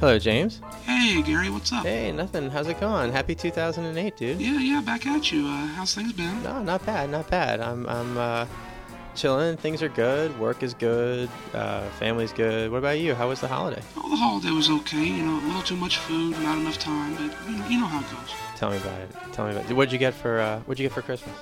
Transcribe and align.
Hello, 0.00 0.16
James. 0.16 0.60
Hey, 0.84 1.20
Gary, 1.22 1.50
what's 1.50 1.72
up? 1.72 1.84
Hey, 1.84 2.12
nothing. 2.12 2.50
How's 2.50 2.68
it 2.68 2.78
going? 2.78 3.10
Happy 3.10 3.34
2008, 3.34 4.16
dude. 4.16 4.40
Yeah, 4.40 4.60
yeah, 4.60 4.80
back 4.80 5.04
at 5.08 5.32
you. 5.32 5.44
Uh, 5.44 5.66
how's 5.66 5.92
things 5.92 6.12
been? 6.12 6.40
No, 6.44 6.62
not 6.62 6.86
bad, 6.86 7.10
not 7.10 7.28
bad. 7.28 7.60
I'm, 7.60 7.84
I'm 7.88 8.16
uh, 8.16 8.46
chilling. 9.16 9.56
Things 9.56 9.82
are 9.82 9.88
good. 9.88 10.38
Work 10.38 10.62
is 10.62 10.72
good. 10.72 11.28
Uh, 11.52 11.88
family's 11.98 12.32
good. 12.32 12.70
What 12.70 12.78
about 12.78 13.00
you? 13.00 13.16
How 13.16 13.28
was 13.28 13.40
the 13.40 13.48
holiday? 13.48 13.82
Oh, 13.96 14.08
the 14.08 14.14
holiday 14.16 14.52
was 14.52 14.70
okay. 14.70 15.04
You 15.04 15.24
know, 15.24 15.40
a 15.40 15.44
little 15.46 15.62
too 15.62 15.76
much 15.76 15.98
food, 15.98 16.38
not 16.42 16.58
enough 16.58 16.78
time, 16.78 17.14
but 17.16 17.50
you 17.50 17.58
know, 17.58 17.66
you 17.66 17.80
know 17.80 17.86
how 17.86 17.98
it 17.98 18.06
goes. 18.08 18.32
Tell 18.54 18.70
me 18.70 18.76
about 18.76 19.00
it. 19.00 19.10
Tell 19.32 19.46
me 19.46 19.50
about 19.50 19.68
it. 19.68 19.74
What'd 19.74 19.92
you 19.92 19.98
get 19.98 20.14
for 20.14 20.38
uh, 20.38 20.60
What'd 20.60 20.78
you 20.78 20.84
get 20.84 20.94
for 20.94 21.02
Christmas? 21.02 21.34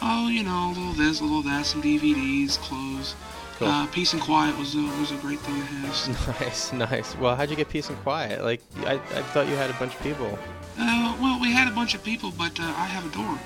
Oh, 0.00 0.28
you 0.28 0.44
know, 0.44 0.68
a 0.68 0.74
little 0.74 0.92
this, 0.94 1.20
a 1.20 1.24
little 1.24 1.42
that, 1.42 1.66
some 1.66 1.82
DVDs, 1.82 2.56
clothes. 2.56 3.14
Cool. 3.62 3.70
Uh, 3.70 3.86
peace 3.88 4.12
and 4.12 4.20
quiet 4.22 4.56
was 4.58 4.74
a, 4.74 4.82
was 5.00 5.12
a 5.12 5.16
great 5.16 5.38
thing 5.40 5.54
to 5.54 5.62
have. 5.66 6.40
Nice, 6.40 6.72
nice. 6.72 7.16
Well, 7.16 7.36
how'd 7.36 7.48
you 7.50 7.56
get 7.56 7.68
peace 7.68 7.88
and 7.88 7.98
quiet? 8.02 8.42
Like, 8.42 8.60
I, 8.86 8.94
I 8.94 9.22
thought 9.32 9.46
you 9.48 9.54
had 9.54 9.70
a 9.70 9.74
bunch 9.74 9.94
of 9.94 10.02
people. 10.02 10.36
Uh, 10.78 11.16
well, 11.20 11.40
we 11.40 11.52
had 11.52 11.68
a 11.68 11.74
bunch 11.74 11.94
of 11.94 12.02
people, 12.02 12.32
but 12.36 12.58
uh, 12.58 12.64
I 12.64 12.86
have 12.86 13.04
a 13.06 13.14
door, 13.14 13.38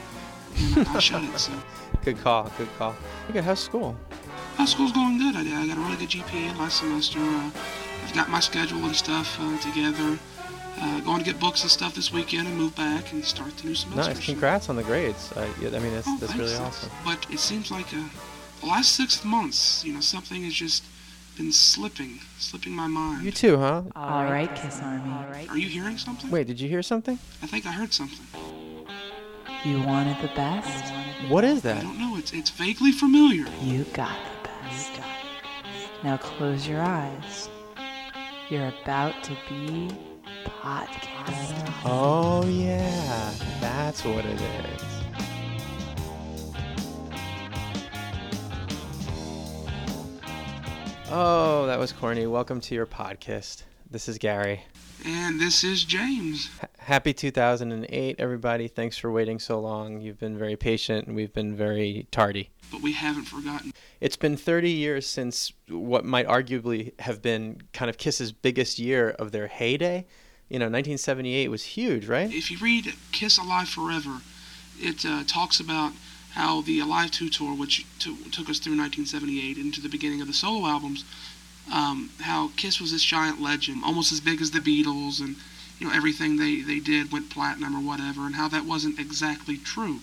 and 0.79 0.89
I 0.89 0.99
shut 1.09 1.23
it. 1.23 1.39
So, 1.39 1.53
Good 2.05 2.19
call, 2.21 2.51
good 2.57 2.69
call. 2.79 2.95
Okay, 3.31 3.41
how's 3.43 3.61
school? 3.61 3.97
uh, 4.59 4.65
school's 4.65 4.93
going 4.93 5.19
good. 5.19 5.37
I, 5.37 5.41
I 5.41 5.67
got 5.67 5.77
a 5.77 5.81
really 5.81 5.97
good 5.97 6.09
GPA 6.11 6.57
last 6.59 6.79
semester. 6.79 7.19
Uh, 7.19 7.51
I've 8.05 8.15
got 8.15 8.29
my 8.31 8.41
schedule 8.41 8.85
and 8.85 8.95
stuff 8.97 9.37
uh, 9.41 9.59
together. 9.59 10.19
Uh, 10.79 11.01
going 11.01 11.19
to 11.19 11.25
get 11.25 11.41
books 11.41 11.63
and 11.63 11.71
stuff 11.71 11.95
this 11.95 12.13
weekend 12.13 12.47
and 12.47 12.57
move 12.57 12.75
back 12.77 13.11
and 13.13 13.25
start 13.25 13.57
the 13.59 13.69
new 13.69 13.75
semester. 13.75 14.13
Nice. 14.15 14.25
Congrats 14.25 14.69
on 14.69 14.77
the 14.77 14.83
grades. 14.83 15.33
I, 15.37 15.49
yeah, 15.61 15.71
I 15.75 15.79
mean, 15.81 15.93
that's, 15.95 16.07
Oh, 16.09 16.17
that's 16.21 16.37
really 16.37 16.55
awesome. 16.55 16.91
But 17.05 17.27
it 17.31 17.39
seems 17.41 17.71
like 17.71 17.87
uh, 17.95 18.05
the 18.67 18.73
last 18.73 18.97
six 18.97 19.25
months, 19.25 19.85
you 19.85 19.93
know, 19.93 20.01
something 20.01 20.43
has 20.43 20.53
just 20.53 20.83
been 21.37 21.53
slipping, 21.53 22.19
slipping 22.39 22.73
my 22.73 22.89
mind. 22.89 23.25
You 23.25 23.31
too, 23.31 23.59
huh? 23.59 23.85
All 23.95 24.25
right, 24.25 24.53
Kiss 24.57 24.81
Army. 24.83 25.09
All 25.09 25.31
right. 25.31 25.49
Are 25.49 25.57
you 25.57 25.69
hearing 25.69 25.97
something? 25.97 26.31
Wait, 26.33 26.49
did 26.49 26.61
you 26.61 26.69
hear 26.69 26.83
something? 26.83 27.17
I 27.43 27.47
think 27.47 27.65
I 27.65 27.71
heard 27.71 27.93
something. 27.93 28.27
You 29.65 29.81
wanted 29.83 30.21
the 30.21 30.35
best? 30.35 30.93
What 31.29 31.45
is 31.45 31.63
that? 31.63 31.77
I 31.79 31.83
don't 31.83 31.99
know. 31.99 32.17
It's 32.17 32.33
it's 32.33 32.51
vaguely 32.51 32.91
familiar. 32.91 33.47
You 33.63 33.85
got 33.93 34.19
the 34.43 34.49
best. 34.49 34.91
Now 36.03 36.17
close 36.17 36.67
your 36.67 36.81
eyes. 36.81 37.49
You're 38.51 38.73
about 38.83 39.23
to 39.25 39.37
be 39.49 39.91
podcast. 40.45 41.73
Oh, 41.85 42.45
yeah. 42.49 43.33
That's 43.61 44.05
what 44.05 44.25
it 44.25 44.41
is. 44.41 44.96
Oh, 51.09 51.67
that 51.67 51.79
was 51.79 51.93
corny. 51.93 52.27
Welcome 52.27 52.61
to 52.63 52.75
your 52.75 52.87
podcast. 52.87 53.63
This 53.89 54.09
is 54.09 54.19
Gary. 54.19 54.63
And 55.05 55.41
this 55.41 55.63
is 55.63 55.85
James. 55.85 56.51
H- 56.61 56.69
happy 56.79 57.13
2008, 57.15 58.17
everybody. 58.19 58.67
Thanks 58.67 58.99
for 58.99 59.13
waiting 59.13 59.39
so 59.39 59.61
long. 59.61 60.01
You've 60.01 60.19
been 60.19 60.37
very 60.37 60.57
patient 60.57 61.07
and 61.07 61.15
we've 61.15 61.33
been 61.33 61.55
very 61.57 62.09
tardy. 62.11 62.51
But 62.73 62.83
we 62.83 62.93
haven't 62.93 63.27
forgotten. 63.27 63.73
It's 64.01 64.17
been 64.17 64.37
30 64.37 64.69
years 64.71 65.07
since 65.07 65.53
what 65.69 66.05
might 66.05 66.27
arguably 66.27 66.99
have 67.01 67.23
been 67.23 67.63
kind 67.73 67.89
of 67.89 67.99
Kiss's 67.99 68.33
biggest 68.33 68.81
year 68.81 69.11
of 69.11 69.31
their 69.31 69.47
heyday. 69.47 70.07
You 70.49 70.59
know, 70.59 70.67
1978 70.67 71.49
was 71.49 71.63
huge, 71.63 72.09
right? 72.09 72.33
If 72.33 72.51
you 72.51 72.59
read 72.59 72.95
Kiss 73.13 73.39
Alive 73.39 73.69
Forever, 73.69 74.23
it 74.79 75.07
uh, 75.07 75.23
talks 75.25 75.61
about 75.61 75.93
how 76.37 76.61
the 76.61 76.81
Alive 76.81 77.11
2 77.11 77.31
tour, 77.31 77.55
which 77.55 77.87
to, 78.01 78.15
took 78.31 78.51
us 78.51 78.59
through 78.59 78.77
1978 78.77 79.57
into 79.57 79.81
the 79.81 79.89
beginning 79.89 80.21
of 80.21 80.27
the 80.27 80.35
solo 80.35 80.69
albums, 80.69 81.03
um, 81.73 82.11
how 82.21 82.51
Kiss 82.57 82.79
was 82.79 82.93
this 82.93 83.03
giant 83.03 83.41
legend, 83.41 83.83
almost 83.83 84.13
as 84.13 84.21
big 84.21 84.43
as 84.43 84.51
the 84.51 84.61
Beatles, 84.61 85.19
and 85.19 85.37
you 85.79 85.87
know 85.89 85.95
everything 85.95 86.37
they, 86.37 86.61
they 86.61 86.79
did 86.79 87.11
went 87.11 87.31
platinum 87.31 87.75
or 87.75 87.81
whatever, 87.81 88.27
and 88.27 88.35
how 88.35 88.49
that 88.49 88.67
wasn't 88.67 88.99
exactly 88.99 89.57
true. 89.57 90.01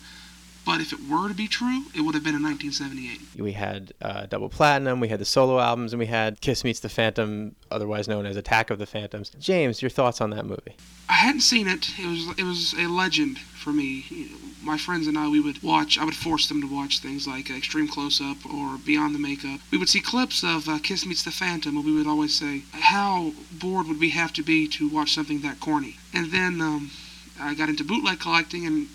But 0.65 0.79
if 0.79 0.93
it 0.93 0.99
were 1.09 1.27
to 1.27 1.33
be 1.33 1.47
true, 1.47 1.83
it 1.93 2.01
would 2.01 2.15
have 2.15 2.23
been 2.23 2.35
in 2.35 2.43
1978. 2.43 3.41
We 3.41 3.51
had 3.51 3.93
uh, 4.01 4.25
Double 4.27 4.49
Platinum, 4.49 4.99
we 4.99 5.09
had 5.09 5.19
the 5.19 5.25
solo 5.25 5.59
albums, 5.59 5.91
and 5.91 5.99
we 5.99 6.05
had 6.05 6.39
Kiss 6.39 6.63
Meets 6.63 6.79
the 6.79 6.89
Phantom, 6.89 7.55
otherwise 7.69 8.07
known 8.07 8.25
as 8.25 8.37
Attack 8.37 8.69
of 8.69 8.79
the 8.79 8.85
Phantoms. 8.85 9.31
James, 9.39 9.81
your 9.81 9.89
thoughts 9.89 10.21
on 10.21 10.29
that 10.29 10.45
movie? 10.45 10.75
I 11.09 11.13
hadn't 11.13 11.41
seen 11.41 11.67
it. 11.67 11.89
It 11.99 12.07
was 12.07 12.39
it 12.39 12.43
was 12.43 12.73
a 12.75 12.87
legend 12.87 13.37
for 13.39 13.71
me. 13.71 14.05
You 14.09 14.25
know, 14.29 14.37
My 14.63 14.77
friends 14.77 15.05
and 15.07 15.17
I, 15.17 15.27
we 15.27 15.41
would 15.41 15.61
watch. 15.61 15.97
I 15.99 16.05
would 16.05 16.15
force 16.15 16.47
them 16.47 16.61
to 16.61 16.67
watch 16.73 16.99
things 16.99 17.27
like 17.27 17.49
Extreme 17.49 17.89
Close 17.89 18.21
Up 18.21 18.37
or 18.45 18.77
Beyond 18.77 19.13
the 19.13 19.19
Makeup. 19.19 19.59
We 19.69 19.77
would 19.77 19.89
see 19.89 19.99
clips 19.99 20.43
of 20.43 20.69
uh, 20.69 20.79
Kiss 20.79 21.05
Meets 21.05 21.23
the 21.23 21.31
Phantom, 21.31 21.75
and 21.75 21.85
we 21.85 21.93
would 21.93 22.07
always 22.07 22.33
say, 22.39 22.63
"How 22.71 23.33
bored 23.51 23.87
would 23.87 23.99
we 23.99 24.11
have 24.11 24.31
to 24.33 24.43
be 24.43 24.67
to 24.69 24.87
watch 24.87 25.13
something 25.13 25.41
that 25.41 25.59
corny?" 25.59 25.97
And 26.13 26.31
then 26.31 26.61
um, 26.61 26.91
I 27.39 27.53
got 27.53 27.67
into 27.69 27.83
bootleg 27.83 28.19
collecting 28.21 28.65
and 28.65 28.87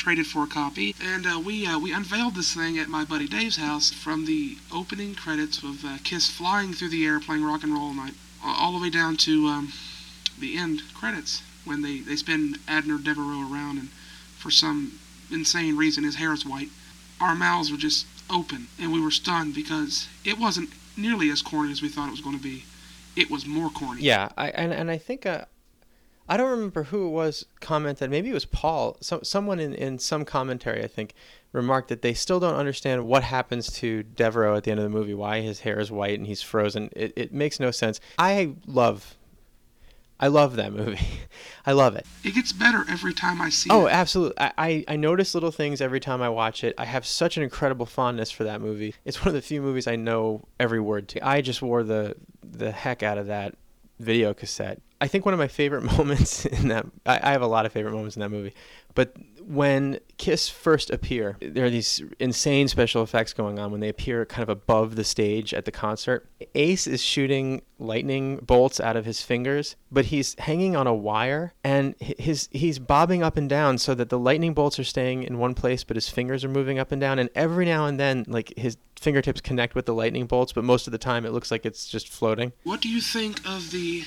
traded 0.00 0.26
for 0.26 0.44
a 0.44 0.46
copy, 0.46 0.94
and 0.98 1.26
uh, 1.26 1.38
we 1.38 1.66
uh, 1.66 1.78
we 1.78 1.92
unveiled 1.92 2.34
this 2.34 2.54
thing 2.54 2.78
at 2.78 2.88
my 2.88 3.04
buddy 3.04 3.28
Dave's 3.28 3.56
house 3.56 3.92
from 3.92 4.24
the 4.24 4.56
opening 4.72 5.14
credits 5.14 5.62
of 5.62 5.84
uh, 5.84 5.98
Kiss 6.02 6.30
flying 6.30 6.72
through 6.72 6.88
the 6.88 7.04
air 7.04 7.20
playing 7.20 7.44
rock 7.44 7.62
and 7.62 7.74
roll 7.74 7.92
night, 7.92 8.14
all 8.42 8.72
the 8.72 8.80
way 8.80 8.88
down 8.88 9.18
to 9.18 9.46
um, 9.48 9.74
the 10.38 10.56
end 10.56 10.80
credits 10.94 11.42
when 11.66 11.82
they, 11.82 12.00
they 12.00 12.16
spin 12.16 12.56
Abner 12.66 12.96
Devereaux 12.96 13.46
around 13.52 13.76
and 13.76 13.90
for 14.38 14.50
some 14.50 14.98
insane 15.30 15.76
reason 15.76 16.02
his 16.02 16.16
hair 16.16 16.32
is 16.32 16.46
white. 16.46 16.70
Our 17.20 17.34
mouths 17.34 17.70
were 17.70 17.76
just 17.76 18.06
open 18.30 18.68
and 18.80 18.92
we 18.92 19.00
were 19.02 19.10
stunned 19.10 19.54
because 19.54 20.08
it 20.24 20.38
wasn't 20.38 20.70
nearly 20.96 21.30
as 21.30 21.42
corny 21.42 21.72
as 21.72 21.82
we 21.82 21.90
thought 21.90 22.08
it 22.08 22.12
was 22.12 22.22
going 22.22 22.38
to 22.38 22.42
be. 22.42 22.64
It 23.16 23.30
was 23.30 23.44
more 23.44 23.68
corny. 23.68 24.00
Yeah, 24.00 24.30
I 24.38 24.48
and, 24.48 24.72
and 24.72 24.90
I 24.90 24.96
think 24.96 25.26
uh, 25.26 25.44
I 26.30 26.36
don't 26.36 26.50
remember 26.50 26.84
who 26.84 27.08
it 27.08 27.10
was 27.10 27.44
commented. 27.60 28.08
Maybe 28.08 28.30
it 28.30 28.34
was 28.34 28.44
Paul. 28.44 28.96
Some 29.00 29.24
someone 29.24 29.58
in, 29.58 29.74
in 29.74 29.98
some 29.98 30.24
commentary, 30.24 30.82
I 30.82 30.86
think, 30.86 31.12
remarked 31.52 31.88
that 31.88 32.02
they 32.02 32.14
still 32.14 32.38
don't 32.38 32.54
understand 32.54 33.04
what 33.06 33.24
happens 33.24 33.70
to 33.78 34.04
Devereaux 34.04 34.54
at 34.56 34.62
the 34.62 34.70
end 34.70 34.78
of 34.78 34.84
the 34.84 34.90
movie. 34.96 35.12
Why 35.12 35.40
his 35.40 35.60
hair 35.60 35.80
is 35.80 35.90
white 35.90 36.16
and 36.18 36.26
he's 36.28 36.40
frozen. 36.40 36.88
It 36.94 37.12
it 37.16 37.32
makes 37.34 37.58
no 37.58 37.72
sense. 37.72 37.98
I 38.16 38.54
love. 38.66 39.16
I 40.22 40.28
love 40.28 40.56
that 40.56 40.72
movie. 40.72 41.00
I 41.66 41.72
love 41.72 41.96
it. 41.96 42.06
It 42.22 42.34
gets 42.34 42.52
better 42.52 42.84
every 42.88 43.14
time 43.14 43.40
I 43.40 43.48
see 43.48 43.70
Oh, 43.70 43.86
it. 43.86 43.90
absolutely. 43.92 44.38
I, 44.38 44.52
I, 44.58 44.84
I 44.88 44.96
notice 44.96 45.34
little 45.34 45.50
things 45.50 45.80
every 45.80 45.98
time 45.98 46.20
I 46.20 46.28
watch 46.28 46.62
it. 46.62 46.74
I 46.76 46.84
have 46.84 47.06
such 47.06 47.38
an 47.38 47.42
incredible 47.42 47.86
fondness 47.86 48.30
for 48.30 48.44
that 48.44 48.60
movie. 48.60 48.94
It's 49.06 49.18
one 49.20 49.28
of 49.28 49.34
the 49.34 49.40
few 49.40 49.62
movies 49.62 49.86
I 49.86 49.96
know 49.96 50.44
every 50.60 50.78
word 50.78 51.08
to. 51.08 51.26
I 51.26 51.40
just 51.40 51.62
wore 51.62 51.82
the 51.82 52.14
the 52.44 52.70
heck 52.70 53.02
out 53.02 53.16
of 53.18 53.26
that 53.28 53.54
video 53.98 54.34
cassette. 54.34 54.80
I 55.00 55.08
think 55.08 55.24
one 55.24 55.34
of 55.34 55.38
my 55.38 55.48
favorite 55.48 55.82
moments 55.98 56.46
in 56.46 56.68
that 56.68 56.86
I, 57.06 57.20
I 57.22 57.32
have 57.32 57.42
a 57.42 57.46
lot 57.46 57.66
of 57.66 57.72
favorite 57.72 57.92
moments 57.92 58.16
in 58.16 58.20
that 58.20 58.30
movie. 58.30 58.54
But 58.94 59.14
when 59.40 60.00
Kiss 60.18 60.48
first 60.48 60.90
appear, 60.90 61.36
there 61.40 61.64
are 61.64 61.70
these 61.70 62.02
insane 62.18 62.68
special 62.68 63.02
effects 63.02 63.32
going 63.32 63.58
on 63.58 63.70
when 63.70 63.80
they 63.80 63.88
appear 63.88 64.26
kind 64.26 64.42
of 64.42 64.48
above 64.48 64.96
the 64.96 65.04
stage 65.04 65.54
at 65.54 65.64
the 65.64 65.70
concert. 65.70 66.28
Ace 66.54 66.86
is 66.86 67.02
shooting 67.02 67.62
lightning 67.78 68.36
bolts 68.38 68.80
out 68.80 68.96
of 68.96 69.04
his 69.04 69.22
fingers, 69.22 69.76
but 69.90 70.06
he's 70.06 70.38
hanging 70.40 70.76
on 70.76 70.86
a 70.86 70.94
wire 70.94 71.54
and 71.64 71.94
his 72.00 72.48
he's 72.52 72.78
bobbing 72.78 73.22
up 73.22 73.36
and 73.36 73.48
down 73.48 73.78
so 73.78 73.94
that 73.94 74.08
the 74.08 74.18
lightning 74.18 74.54
bolts 74.54 74.78
are 74.78 74.84
staying 74.84 75.22
in 75.22 75.38
one 75.38 75.54
place 75.54 75.82
but 75.82 75.96
his 75.96 76.08
fingers 76.08 76.44
are 76.44 76.48
moving 76.48 76.78
up 76.78 76.92
and 76.92 77.00
down 77.00 77.18
and 77.18 77.30
every 77.34 77.64
now 77.64 77.86
and 77.86 77.98
then 77.98 78.24
like 78.28 78.52
his 78.56 78.76
fingertips 79.00 79.40
connect 79.40 79.74
with 79.74 79.86
the 79.86 79.94
lightning 79.94 80.26
bolts, 80.26 80.52
but 80.52 80.62
most 80.62 80.86
of 80.86 80.92
the 80.92 80.98
time 80.98 81.24
it 81.24 81.32
looks 81.32 81.50
like 81.50 81.64
it's 81.64 81.86
just 81.86 82.08
floating. 82.08 82.52
What 82.64 82.80
do 82.80 82.88
you 82.88 83.00
think 83.00 83.40
of 83.46 83.70
the 83.70 84.04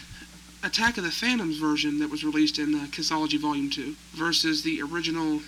Attack 0.63 0.97
of 0.97 1.03
the 1.03 1.11
Phantoms 1.11 1.57
version 1.57 1.99
that 1.99 2.09
was 2.09 2.23
released 2.23 2.57
in 2.57 2.73
uh, 2.73 2.85
Kissology 2.85 3.37
Volume 3.37 3.69
2 3.69 3.95
versus 4.13 4.63
the 4.63 4.81
original 4.81 5.41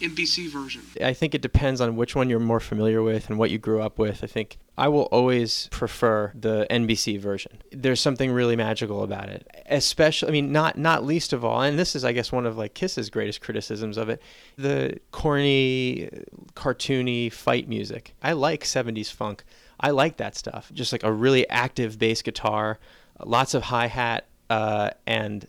NBC 0.00 0.48
version? 0.48 0.82
I 1.02 1.12
think 1.12 1.34
it 1.34 1.42
depends 1.42 1.80
on 1.80 1.96
which 1.96 2.14
one 2.14 2.28
you're 2.28 2.40
more 2.40 2.60
familiar 2.60 3.02
with 3.02 3.28
and 3.28 3.38
what 3.38 3.50
you 3.50 3.58
grew 3.58 3.80
up 3.80 3.98
with. 3.98 4.22
I 4.22 4.26
think 4.26 4.58
I 4.76 4.88
will 4.88 5.04
always 5.04 5.68
prefer 5.70 6.32
the 6.34 6.66
NBC 6.70 7.18
version. 7.18 7.58
There's 7.70 8.00
something 8.00 8.30
really 8.30 8.56
magical 8.56 9.02
about 9.02 9.28
it. 9.28 9.46
Especially, 9.66 10.28
I 10.28 10.32
mean, 10.32 10.52
not 10.52 10.76
not 10.78 11.04
least 11.04 11.32
of 11.32 11.44
all, 11.44 11.62
and 11.62 11.78
this 11.78 11.94
is 11.94 12.04
I 12.04 12.12
guess 12.12 12.32
one 12.32 12.46
of 12.46 12.58
like 12.58 12.74
Kiss's 12.74 13.10
greatest 13.10 13.40
criticisms 13.40 13.96
of 13.96 14.08
it, 14.08 14.20
the 14.56 14.98
corny, 15.12 16.08
cartoony 16.54 17.32
fight 17.32 17.68
music. 17.68 18.14
I 18.22 18.32
like 18.32 18.64
70s 18.64 19.12
funk. 19.12 19.44
I 19.80 19.90
like 19.90 20.18
that 20.18 20.36
stuff. 20.36 20.70
Just 20.72 20.92
like 20.92 21.02
a 21.02 21.12
really 21.12 21.48
active 21.48 21.98
bass 21.98 22.22
guitar, 22.22 22.78
lots 23.24 23.54
of 23.54 23.64
hi-hat 23.64 24.26
uh, 24.52 24.90
and 25.06 25.46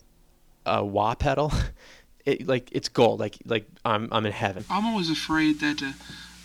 a 0.66 0.84
wah 0.84 1.16
pedal. 1.16 1.52
It, 2.26 2.48
like 2.48 2.70
it's 2.72 2.88
gold. 2.88 3.20
Like 3.20 3.36
like 3.46 3.68
I'm 3.84 4.08
I'm 4.10 4.26
in 4.26 4.32
heaven. 4.32 4.64
I'm 4.70 4.86
always 4.86 5.10
afraid 5.10 5.60
that 5.60 5.84
uh, 5.84 5.92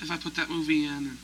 if 0.01 0.11
I 0.11 0.17
put 0.17 0.35
that 0.35 0.51
movie 0.51 0.85
in 0.85 0.91
and, 0.91 1.19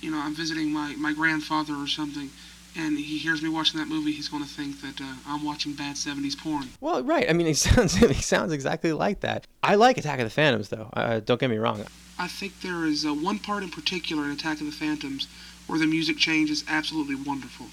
you 0.00 0.10
know, 0.10 0.18
I'm 0.18 0.34
visiting 0.34 0.72
my, 0.72 0.96
my 0.96 1.12
grandfather 1.12 1.74
or 1.74 1.86
something, 1.86 2.28
and 2.74 2.98
he 2.98 3.18
hears 3.18 3.40
me 3.40 3.48
watching 3.48 3.78
that 3.78 3.86
movie, 3.86 4.10
he's 4.10 4.28
going 4.28 4.42
to 4.42 4.48
think 4.48 4.80
that 4.80 5.00
uh, 5.00 5.14
I'm 5.28 5.44
watching 5.44 5.74
bad 5.74 5.94
70s 5.94 6.36
porn. 6.36 6.70
Well, 6.80 7.04
right. 7.04 7.30
I 7.30 7.32
mean, 7.34 7.46
it 7.46 7.56
sounds 7.68 8.02
it 8.02 8.16
sounds 8.16 8.52
exactly 8.52 8.92
like 8.92 9.20
that. 9.20 9.46
I 9.62 9.76
like 9.76 9.96
Attack 9.96 10.18
of 10.18 10.26
the 10.26 10.30
Phantoms, 10.30 10.70
though. 10.70 10.90
Uh, 10.92 11.20
don't 11.20 11.38
get 11.38 11.50
me 11.50 11.58
wrong. 11.58 11.84
I 12.18 12.26
think 12.26 12.62
there 12.62 12.84
is 12.84 13.06
uh, 13.06 13.14
one 13.14 13.38
part 13.38 13.62
in 13.62 13.70
particular 13.70 14.24
in 14.24 14.32
Attack 14.32 14.58
of 14.58 14.66
the 14.66 14.72
Phantoms 14.72 15.28
where 15.68 15.78
the 15.78 15.86
music 15.86 16.18
change 16.18 16.50
is 16.50 16.64
absolutely 16.68 17.14
wonderful. 17.14 17.66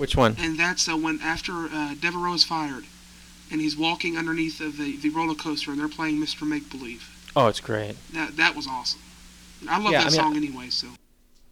Which 0.00 0.16
one? 0.16 0.34
and 0.38 0.58
that's 0.58 0.88
uh, 0.88 0.96
when 0.96 1.20
after 1.20 1.66
uh, 1.66 1.94
Devereaux 2.00 2.32
is 2.32 2.42
fired, 2.42 2.84
and 3.50 3.60
he's 3.60 3.76
walking 3.76 4.16
underneath 4.16 4.58
of 4.60 4.78
the, 4.78 4.96
the 4.96 5.10
roller 5.10 5.34
coaster, 5.34 5.70
and 5.72 5.78
they're 5.78 5.88
playing 5.88 6.18
Mr. 6.18 6.48
Make 6.48 6.70
Believe. 6.70 7.06
Oh, 7.36 7.48
it's 7.48 7.60
great. 7.60 7.96
That 8.14 8.36
that 8.38 8.56
was 8.56 8.66
awesome. 8.66 9.00
I 9.68 9.78
love 9.78 9.92
Yeah, 9.92 9.98
that 10.04 10.06
I 10.06 10.10
mean, 10.10 10.20
song 10.20 10.36
anyway. 10.36 10.70
So 10.70 10.86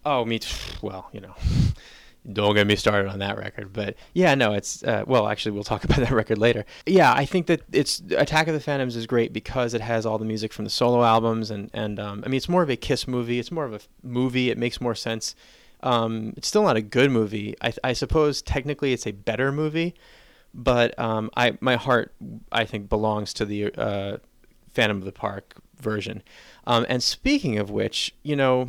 Oh, 0.06 0.24
me. 0.24 0.38
T- 0.38 0.48
well, 0.80 1.10
you 1.12 1.20
know, 1.20 1.34
don't 2.32 2.54
get 2.54 2.66
me 2.66 2.74
started 2.74 3.10
on 3.10 3.18
that 3.18 3.36
record. 3.36 3.74
But 3.74 3.96
yeah, 4.14 4.34
no, 4.34 4.54
it's 4.54 4.82
uh, 4.82 5.04
well, 5.06 5.28
actually, 5.28 5.52
we'll 5.52 5.62
talk 5.62 5.84
about 5.88 5.98
that 5.98 6.10
record 6.10 6.38
later. 6.38 6.64
Yeah, 6.86 7.12
I 7.12 7.26
think 7.26 7.48
that 7.48 7.60
it's 7.70 8.00
Attack 8.16 8.48
of 8.48 8.54
the 8.54 8.60
Phantoms 8.60 8.96
is 8.96 9.06
great 9.06 9.34
because 9.34 9.74
it 9.74 9.82
has 9.82 10.06
all 10.06 10.16
the 10.16 10.24
music 10.24 10.54
from 10.54 10.64
the 10.64 10.70
solo 10.70 11.04
albums, 11.04 11.50
and 11.50 11.70
and 11.74 12.00
um, 12.00 12.22
I 12.24 12.28
mean, 12.28 12.38
it's 12.38 12.48
more 12.48 12.62
of 12.62 12.70
a 12.70 12.76
Kiss 12.76 13.06
movie. 13.06 13.38
It's 13.38 13.52
more 13.52 13.66
of 13.66 13.74
a 13.74 13.80
movie. 14.02 14.48
It 14.48 14.56
makes 14.56 14.80
more 14.80 14.94
sense. 14.94 15.34
Um, 15.82 16.34
it's 16.36 16.48
still 16.48 16.62
not 16.62 16.76
a 16.76 16.82
good 16.82 17.10
movie. 17.10 17.54
I, 17.60 17.72
I 17.84 17.92
suppose 17.92 18.42
technically 18.42 18.92
it's 18.92 19.06
a 19.06 19.12
better 19.12 19.52
movie, 19.52 19.94
but 20.54 20.98
um, 20.98 21.30
I 21.36 21.56
my 21.60 21.76
heart 21.76 22.14
I 22.50 22.64
think 22.64 22.88
belongs 22.88 23.32
to 23.34 23.44
the 23.44 23.72
uh, 23.74 24.16
Phantom 24.72 24.98
of 24.98 25.04
the 25.04 25.12
Park 25.12 25.54
version. 25.80 26.22
Um, 26.66 26.84
and 26.88 27.02
speaking 27.02 27.58
of 27.58 27.70
which, 27.70 28.14
you 28.22 28.36
know, 28.36 28.68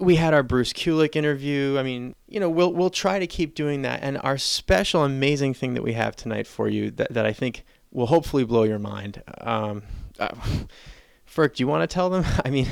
we 0.00 0.16
had 0.16 0.34
our 0.34 0.42
Bruce 0.42 0.72
Kulick 0.72 1.16
interview. 1.16 1.76
I 1.78 1.82
mean, 1.82 2.14
you 2.28 2.40
know, 2.40 2.50
we'll 2.50 2.72
we'll 2.72 2.90
try 2.90 3.18
to 3.18 3.26
keep 3.26 3.54
doing 3.54 3.82
that. 3.82 4.00
And 4.02 4.18
our 4.18 4.38
special, 4.38 5.04
amazing 5.04 5.54
thing 5.54 5.74
that 5.74 5.82
we 5.82 5.92
have 5.92 6.16
tonight 6.16 6.46
for 6.46 6.68
you 6.68 6.90
that, 6.92 7.12
that 7.12 7.26
I 7.26 7.32
think 7.32 7.64
will 7.90 8.06
hopefully 8.06 8.44
blow 8.44 8.62
your 8.62 8.78
mind. 8.78 9.22
Um, 9.40 9.82
uh, 10.18 10.34
Ferk, 11.26 11.54
do 11.54 11.62
you 11.62 11.66
want 11.66 11.88
to 11.88 11.92
tell 11.92 12.10
them? 12.10 12.24
I 12.44 12.50
mean, 12.50 12.66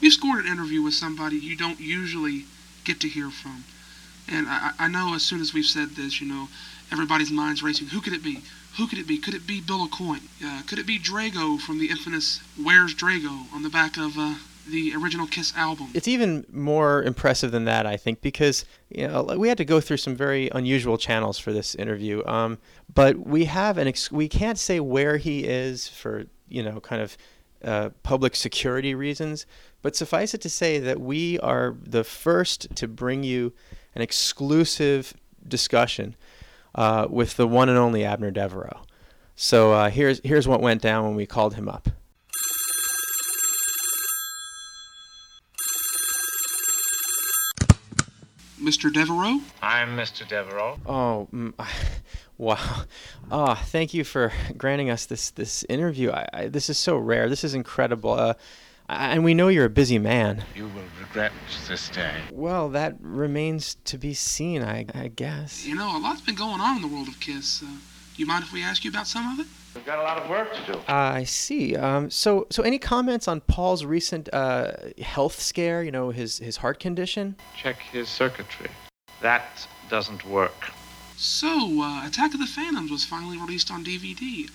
we 0.00 0.10
scored 0.10 0.44
an 0.44 0.52
interview 0.52 0.82
with 0.82 0.94
somebody 0.94 1.36
you 1.36 1.56
don't 1.56 1.80
usually 1.80 2.44
get 2.88 3.00
to 3.02 3.08
hear 3.08 3.30
from, 3.30 3.64
and 4.26 4.46
I, 4.48 4.72
I 4.78 4.88
know 4.88 5.14
as 5.14 5.22
soon 5.22 5.40
as 5.40 5.52
we've 5.52 5.64
said 5.64 5.90
this, 5.90 6.20
you 6.20 6.26
know, 6.26 6.48
everybody's 6.90 7.30
mind's 7.30 7.62
racing. 7.62 7.88
Who 7.88 8.00
could 8.00 8.14
it 8.14 8.22
be? 8.22 8.42
Who 8.78 8.86
could 8.86 8.98
it 8.98 9.06
be? 9.06 9.18
Could 9.18 9.34
it 9.34 9.46
be 9.46 9.60
Bill 9.60 9.86
Aucoin? 9.86 10.20
Uh, 10.44 10.62
could 10.66 10.78
it 10.78 10.86
be 10.86 10.98
Drago 10.98 11.60
from 11.60 11.78
the 11.78 11.90
infamous 11.90 12.40
"Where's 12.56 12.94
Drago" 12.94 13.52
on 13.52 13.62
the 13.62 13.68
back 13.68 13.96
of 13.96 14.16
uh, 14.16 14.36
the 14.68 14.94
original 14.94 15.26
Kiss 15.26 15.52
album? 15.56 15.88
it's 15.94 16.08
even 16.08 16.46
more 16.50 17.02
impressive 17.02 17.50
than 17.50 17.64
that, 17.66 17.86
I 17.86 17.96
think, 17.96 18.22
because 18.22 18.64
you 18.88 19.06
know 19.06 19.22
we 19.36 19.48
had 19.48 19.58
to 19.58 19.64
go 19.64 19.80
through 19.80 19.98
some 19.98 20.16
very 20.16 20.48
unusual 20.54 20.96
channels 20.96 21.38
for 21.38 21.52
this 21.52 21.74
interview. 21.74 22.24
Um, 22.24 22.58
but 22.94 23.18
we 23.18 23.44
have 23.44 23.76
an 23.76 23.86
ex- 23.86 24.10
we 24.10 24.28
can't 24.28 24.58
say 24.58 24.80
where 24.80 25.18
he 25.18 25.44
is 25.44 25.88
for 25.88 26.24
you 26.48 26.62
know 26.62 26.80
kind 26.80 27.02
of 27.02 27.18
uh, 27.64 27.90
public 28.02 28.36
security 28.36 28.94
reasons. 28.94 29.44
But 29.82 29.94
suffice 29.96 30.34
it 30.34 30.40
to 30.42 30.50
say 30.50 30.78
that 30.80 31.00
we 31.00 31.38
are 31.38 31.76
the 31.80 32.04
first 32.04 32.74
to 32.76 32.88
bring 32.88 33.22
you 33.22 33.52
an 33.94 34.02
exclusive 34.02 35.14
discussion 35.46 36.16
uh, 36.74 37.06
with 37.08 37.36
the 37.36 37.46
one 37.46 37.68
and 37.68 37.78
only 37.78 38.04
Abner 38.04 38.30
Devereaux. 38.30 38.82
So 39.36 39.72
uh, 39.72 39.90
here's 39.90 40.20
here's 40.24 40.48
what 40.48 40.60
went 40.60 40.82
down 40.82 41.04
when 41.04 41.14
we 41.14 41.26
called 41.26 41.54
him 41.54 41.68
up. 41.68 41.88
Mr. 48.60 48.92
Devereaux? 48.92 49.40
I'm 49.62 49.96
Mr. 49.96 50.26
Devereaux. 50.28 50.78
Oh, 50.84 51.28
mm, 51.32 51.52
wow! 52.38 52.82
Oh, 53.30 53.54
thank 53.54 53.94
you 53.94 54.02
for 54.02 54.32
granting 54.56 54.90
us 54.90 55.06
this 55.06 55.30
this 55.30 55.64
interview. 55.68 56.10
I, 56.10 56.28
I, 56.32 56.48
this 56.48 56.68
is 56.68 56.76
so 56.76 56.96
rare. 56.96 57.28
This 57.28 57.44
is 57.44 57.54
incredible. 57.54 58.12
Uh, 58.12 58.34
I- 58.34 58.34
and 58.88 59.24
we 59.24 59.34
know 59.34 59.48
you're 59.48 59.66
a 59.66 59.70
busy 59.70 59.98
man. 59.98 60.44
You 60.54 60.64
will 60.68 60.82
regret 61.00 61.32
this 61.68 61.88
day. 61.90 62.14
Well, 62.32 62.68
that 62.70 62.96
remains 63.00 63.76
to 63.84 63.98
be 63.98 64.14
seen, 64.14 64.62
I, 64.62 64.86
I 64.94 65.08
guess. 65.08 65.66
You 65.66 65.74
know, 65.74 65.96
a 65.96 66.00
lot's 66.00 66.20
been 66.20 66.34
going 66.34 66.60
on 66.60 66.76
in 66.76 66.82
the 66.82 66.88
world 66.88 67.08
of 67.08 67.18
Kiss. 67.20 67.62
Uh, 67.62 67.66
you 68.16 68.26
mind 68.26 68.44
if 68.44 68.52
we 68.52 68.62
ask 68.62 68.84
you 68.84 68.90
about 68.90 69.06
some 69.06 69.32
of 69.32 69.46
it? 69.46 69.46
We've 69.74 69.86
got 69.86 69.98
a 69.98 70.02
lot 70.02 70.18
of 70.18 70.28
work 70.28 70.52
to 70.54 70.72
do. 70.72 70.78
Uh, 70.80 70.82
I 70.88 71.24
see. 71.24 71.76
Um, 71.76 72.10
so, 72.10 72.46
so 72.50 72.62
any 72.62 72.78
comments 72.78 73.28
on 73.28 73.40
Paul's 73.42 73.84
recent 73.84 74.28
uh, 74.32 74.72
health 75.00 75.40
scare? 75.40 75.84
You 75.84 75.92
know, 75.92 76.10
his 76.10 76.38
his 76.38 76.56
heart 76.56 76.80
condition. 76.80 77.36
Check 77.56 77.78
his 77.78 78.08
circuitry. 78.08 78.70
That 79.20 79.66
doesn't 79.88 80.24
work. 80.24 80.72
So, 81.16 81.82
uh, 81.82 82.06
Attack 82.06 82.34
of 82.34 82.40
the 82.40 82.46
Phantoms 82.46 82.90
was 82.90 83.04
finally 83.04 83.38
released 83.38 83.70
on 83.70 83.84
DVD. 83.84 84.48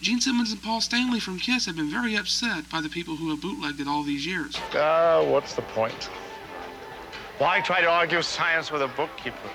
Gene 0.00 0.20
Simmons 0.20 0.52
and 0.52 0.62
Paul 0.62 0.80
Stanley 0.80 1.20
from 1.20 1.38
Kiss 1.38 1.66
have 1.66 1.76
been 1.76 1.90
very 1.90 2.16
upset 2.16 2.68
by 2.70 2.80
the 2.80 2.88
people 2.88 3.16
who 3.16 3.30
have 3.30 3.40
bootlegged 3.40 3.80
it 3.80 3.88
all 3.88 4.02
these 4.02 4.26
years. 4.26 4.56
Ah, 4.74 5.22
what's 5.22 5.54
the 5.54 5.62
point? 5.62 6.10
Why 7.38 7.60
try 7.60 7.80
to 7.80 7.88
argue 7.88 8.22
science 8.22 8.70
with 8.70 8.82
a 8.82 8.88
bookkeeper? 8.88 9.50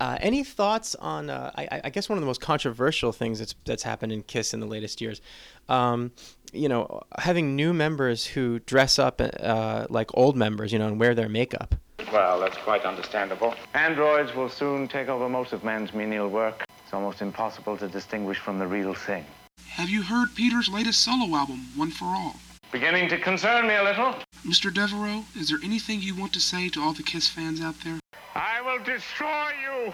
Uh, 0.00 0.18
any 0.20 0.42
thoughts 0.44 0.94
on? 0.96 1.30
Uh, 1.30 1.50
I, 1.56 1.80
I 1.84 1.90
guess 1.90 2.08
one 2.08 2.18
of 2.18 2.22
the 2.22 2.26
most 2.26 2.40
controversial 2.40 3.12
things 3.12 3.38
that's 3.38 3.54
that's 3.64 3.82
happened 3.82 4.12
in 4.12 4.22
Kiss 4.24 4.52
in 4.52 4.60
the 4.60 4.66
latest 4.66 5.00
years. 5.00 5.20
Um, 5.68 6.12
you 6.52 6.68
know, 6.68 7.00
having 7.18 7.56
new 7.56 7.72
members 7.72 8.26
who 8.26 8.58
dress 8.60 8.98
up 8.98 9.20
uh, 9.20 9.86
like 9.88 10.10
old 10.14 10.36
members, 10.36 10.72
you 10.72 10.78
know, 10.78 10.88
and 10.88 11.00
wear 11.00 11.14
their 11.14 11.28
makeup. 11.28 11.74
Well, 12.12 12.40
that's 12.40 12.56
quite 12.58 12.84
understandable. 12.84 13.54
Androids 13.74 14.34
will 14.34 14.48
soon 14.48 14.88
take 14.88 15.08
over 15.08 15.28
most 15.28 15.52
of 15.52 15.64
men's 15.64 15.94
menial 15.94 16.28
work. 16.28 16.64
It's 16.84 16.92
almost 16.92 17.22
impossible 17.22 17.76
to 17.78 17.88
distinguish 17.88 18.38
from 18.38 18.58
the 18.58 18.66
real 18.66 18.94
thing. 18.94 19.24
Have 19.70 19.88
you 19.88 20.02
heard 20.02 20.34
Peter's 20.34 20.68
latest 20.68 21.00
solo 21.00 21.36
album, 21.36 21.66
One 21.76 21.90
for 21.90 22.06
All? 22.06 22.36
Beginning 22.72 23.08
to 23.08 23.18
concern 23.18 23.66
me 23.66 23.74
a 23.74 23.82
little. 23.82 24.14
Mr. 24.46 24.72
Devereaux, 24.72 25.24
is 25.38 25.48
there 25.48 25.58
anything 25.62 26.00
you 26.00 26.14
want 26.14 26.32
to 26.32 26.40
say 26.40 26.68
to 26.70 26.80
all 26.80 26.92
the 26.92 27.02
Kiss 27.02 27.28
fans 27.28 27.60
out 27.60 27.74
there? 27.84 28.00
I 28.34 28.60
will 28.62 28.82
destroy 28.82 29.50
you! 29.62 29.92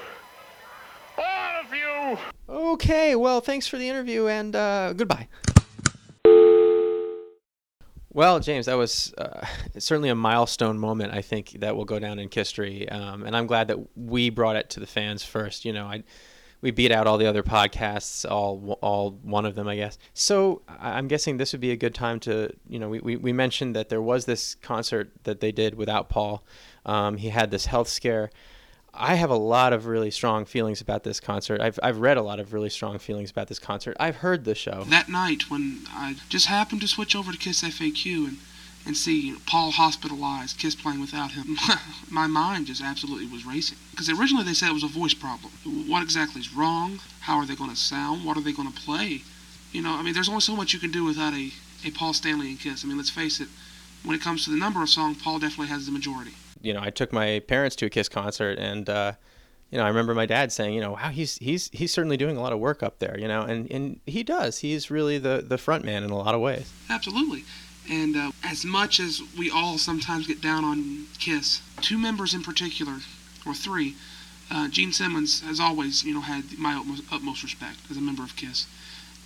All 1.18 1.60
of 1.60 1.74
you! 1.74 2.18
Okay, 2.48 3.16
well, 3.16 3.40
thanks 3.40 3.66
for 3.66 3.78
the 3.78 3.88
interview 3.88 4.26
and 4.26 4.54
uh, 4.56 4.92
goodbye. 4.94 5.28
Well, 8.12 8.40
James, 8.40 8.66
that 8.66 8.74
was 8.74 9.14
uh, 9.18 9.46
certainly 9.78 10.08
a 10.08 10.16
milestone 10.16 10.78
moment. 10.78 11.14
I 11.14 11.22
think 11.22 11.52
that 11.60 11.76
will 11.76 11.84
go 11.84 12.00
down 12.00 12.18
in 12.18 12.28
history, 12.30 12.88
um, 12.88 13.22
and 13.24 13.36
I'm 13.36 13.46
glad 13.46 13.68
that 13.68 13.78
we 13.96 14.30
brought 14.30 14.56
it 14.56 14.68
to 14.70 14.80
the 14.80 14.86
fans 14.86 15.22
first. 15.22 15.64
You 15.64 15.72
know, 15.72 15.86
I 15.86 16.02
we 16.62 16.70
beat 16.70 16.92
out 16.92 17.06
all 17.06 17.18
the 17.18 17.26
other 17.26 17.42
podcasts, 17.42 18.30
all 18.30 18.78
all 18.82 19.12
one 19.22 19.46
of 19.46 19.54
them, 19.54 19.68
I 19.68 19.76
guess. 19.76 19.98
So 20.14 20.62
I'm 20.68 21.08
guessing 21.08 21.36
this 21.36 21.52
would 21.52 21.60
be 21.60 21.70
a 21.70 21.76
good 21.76 21.94
time 21.94 22.20
to, 22.20 22.52
you 22.68 22.78
know, 22.78 22.88
we, 22.88 23.00
we, 23.00 23.16
we 23.16 23.32
mentioned 23.32 23.74
that 23.76 23.88
there 23.88 24.02
was 24.02 24.26
this 24.26 24.54
concert 24.56 25.10
that 25.24 25.40
they 25.40 25.52
did 25.52 25.74
without 25.74 26.08
Paul. 26.08 26.44
Um, 26.84 27.16
he 27.16 27.30
had 27.30 27.50
this 27.50 27.66
health 27.66 27.88
scare. 27.88 28.30
I 28.92 29.14
have 29.14 29.30
a 29.30 29.36
lot 29.36 29.72
of 29.72 29.86
really 29.86 30.10
strong 30.10 30.44
feelings 30.44 30.80
about 30.80 31.04
this 31.04 31.20
concert. 31.20 31.60
I've, 31.60 31.78
I've 31.82 31.98
read 31.98 32.16
a 32.16 32.22
lot 32.22 32.40
of 32.40 32.52
really 32.52 32.70
strong 32.70 32.98
feelings 32.98 33.30
about 33.30 33.46
this 33.46 33.60
concert. 33.60 33.96
I've 34.00 34.16
heard 34.16 34.44
the 34.44 34.54
show. 34.54 34.84
That 34.88 35.08
night 35.08 35.48
when 35.48 35.82
I 35.90 36.16
just 36.28 36.46
happened 36.46 36.80
to 36.80 36.88
switch 36.88 37.14
over 37.14 37.30
to 37.30 37.38
Kiss 37.38 37.62
FAQ 37.62 38.28
and, 38.28 38.38
and 38.86 38.96
see 38.96 39.28
you 39.28 39.32
know, 39.34 39.38
Paul 39.46 39.72
hospitalized, 39.72 40.58
Kiss 40.58 40.74
playing 40.74 41.00
without 41.00 41.32
him, 41.32 41.56
my 42.10 42.26
mind 42.26 42.66
just 42.66 42.82
absolutely 42.82 43.26
was 43.26 43.44
racing. 43.44 43.78
Because 43.90 44.08
originally 44.08 44.44
they 44.44 44.54
said 44.54 44.70
it 44.70 44.74
was 44.74 44.82
a 44.82 44.88
voice 44.88 45.14
problem. 45.14 45.52
What 45.64 46.02
exactly 46.02 46.40
is 46.40 46.54
wrong? 46.54 47.00
How 47.20 47.36
are 47.36 47.46
they 47.46 47.54
going 47.54 47.70
to 47.70 47.76
sound? 47.76 48.24
What 48.24 48.36
are 48.36 48.40
they 48.40 48.52
going 48.52 48.70
to 48.70 48.80
play? 48.80 49.22
You 49.72 49.82
know, 49.82 49.94
I 49.94 50.02
mean, 50.02 50.14
there's 50.14 50.28
only 50.28 50.40
so 50.40 50.56
much 50.56 50.72
you 50.72 50.80
can 50.80 50.90
do 50.90 51.04
without 51.04 51.32
a, 51.34 51.50
a 51.84 51.90
Paul 51.90 52.12
Stanley 52.12 52.48
and 52.48 52.58
Kiss. 52.58 52.84
I 52.84 52.88
mean, 52.88 52.96
let's 52.96 53.10
face 53.10 53.40
it, 53.40 53.48
when 54.04 54.16
it 54.16 54.22
comes 54.22 54.44
to 54.44 54.50
the 54.50 54.56
number 54.56 54.82
of 54.82 54.88
songs, 54.88 55.22
Paul 55.22 55.38
definitely 55.38 55.68
has 55.68 55.86
the 55.86 55.92
majority. 55.92 56.32
you 56.62 56.72
know, 56.72 56.80
I 56.82 56.90
took 56.90 57.12
my 57.12 57.40
parents 57.46 57.76
to 57.76 57.86
a 57.86 57.90
Kiss 57.90 58.08
concert, 58.08 58.58
and 58.58 58.88
uh, 58.88 59.12
you 59.70 59.78
know, 59.78 59.84
I 59.84 59.88
remember 59.88 60.14
my 60.14 60.26
dad 60.26 60.52
saying, 60.52 60.74
you 60.74 60.80
know, 60.80 60.92
wow, 60.92 61.10
he's 61.10 61.36
he's 61.38 61.70
he's 61.72 61.92
certainly 61.92 62.16
doing 62.16 62.36
a 62.36 62.40
lot 62.40 62.52
of 62.52 62.58
work 62.58 62.82
up 62.82 62.98
there, 62.98 63.18
you 63.18 63.28
know, 63.28 63.42
and 63.42 63.70
and 63.70 64.00
he 64.06 64.22
does. 64.22 64.58
He's 64.58 64.90
really 64.90 65.18
the 65.18 65.44
the 65.46 65.58
front 65.58 65.84
man 65.84 66.02
in 66.02 66.10
a 66.10 66.16
lot 66.16 66.34
of 66.34 66.40
ways. 66.40 66.72
Absolutely. 66.88 67.44
And 67.88 68.16
uh, 68.16 68.30
as 68.44 68.64
much 68.64 69.00
as 69.00 69.20
we 69.38 69.50
all 69.50 69.78
sometimes 69.78 70.26
get 70.26 70.40
down 70.40 70.64
on 70.64 71.06
Kiss, 71.18 71.60
two 71.80 71.98
members 71.98 72.34
in 72.34 72.42
particular, 72.42 72.98
or 73.46 73.54
three, 73.54 73.96
uh, 74.50 74.68
Gene 74.68 74.92
Simmons 74.92 75.40
has 75.42 75.60
always, 75.60 76.04
you 76.04 76.14
know, 76.14 76.20
had 76.20 76.58
my 76.58 76.76
utmost, 76.76 77.04
utmost 77.12 77.42
respect 77.42 77.78
as 77.90 77.96
a 77.96 78.00
member 78.00 78.22
of 78.22 78.36
Kiss. 78.36 78.66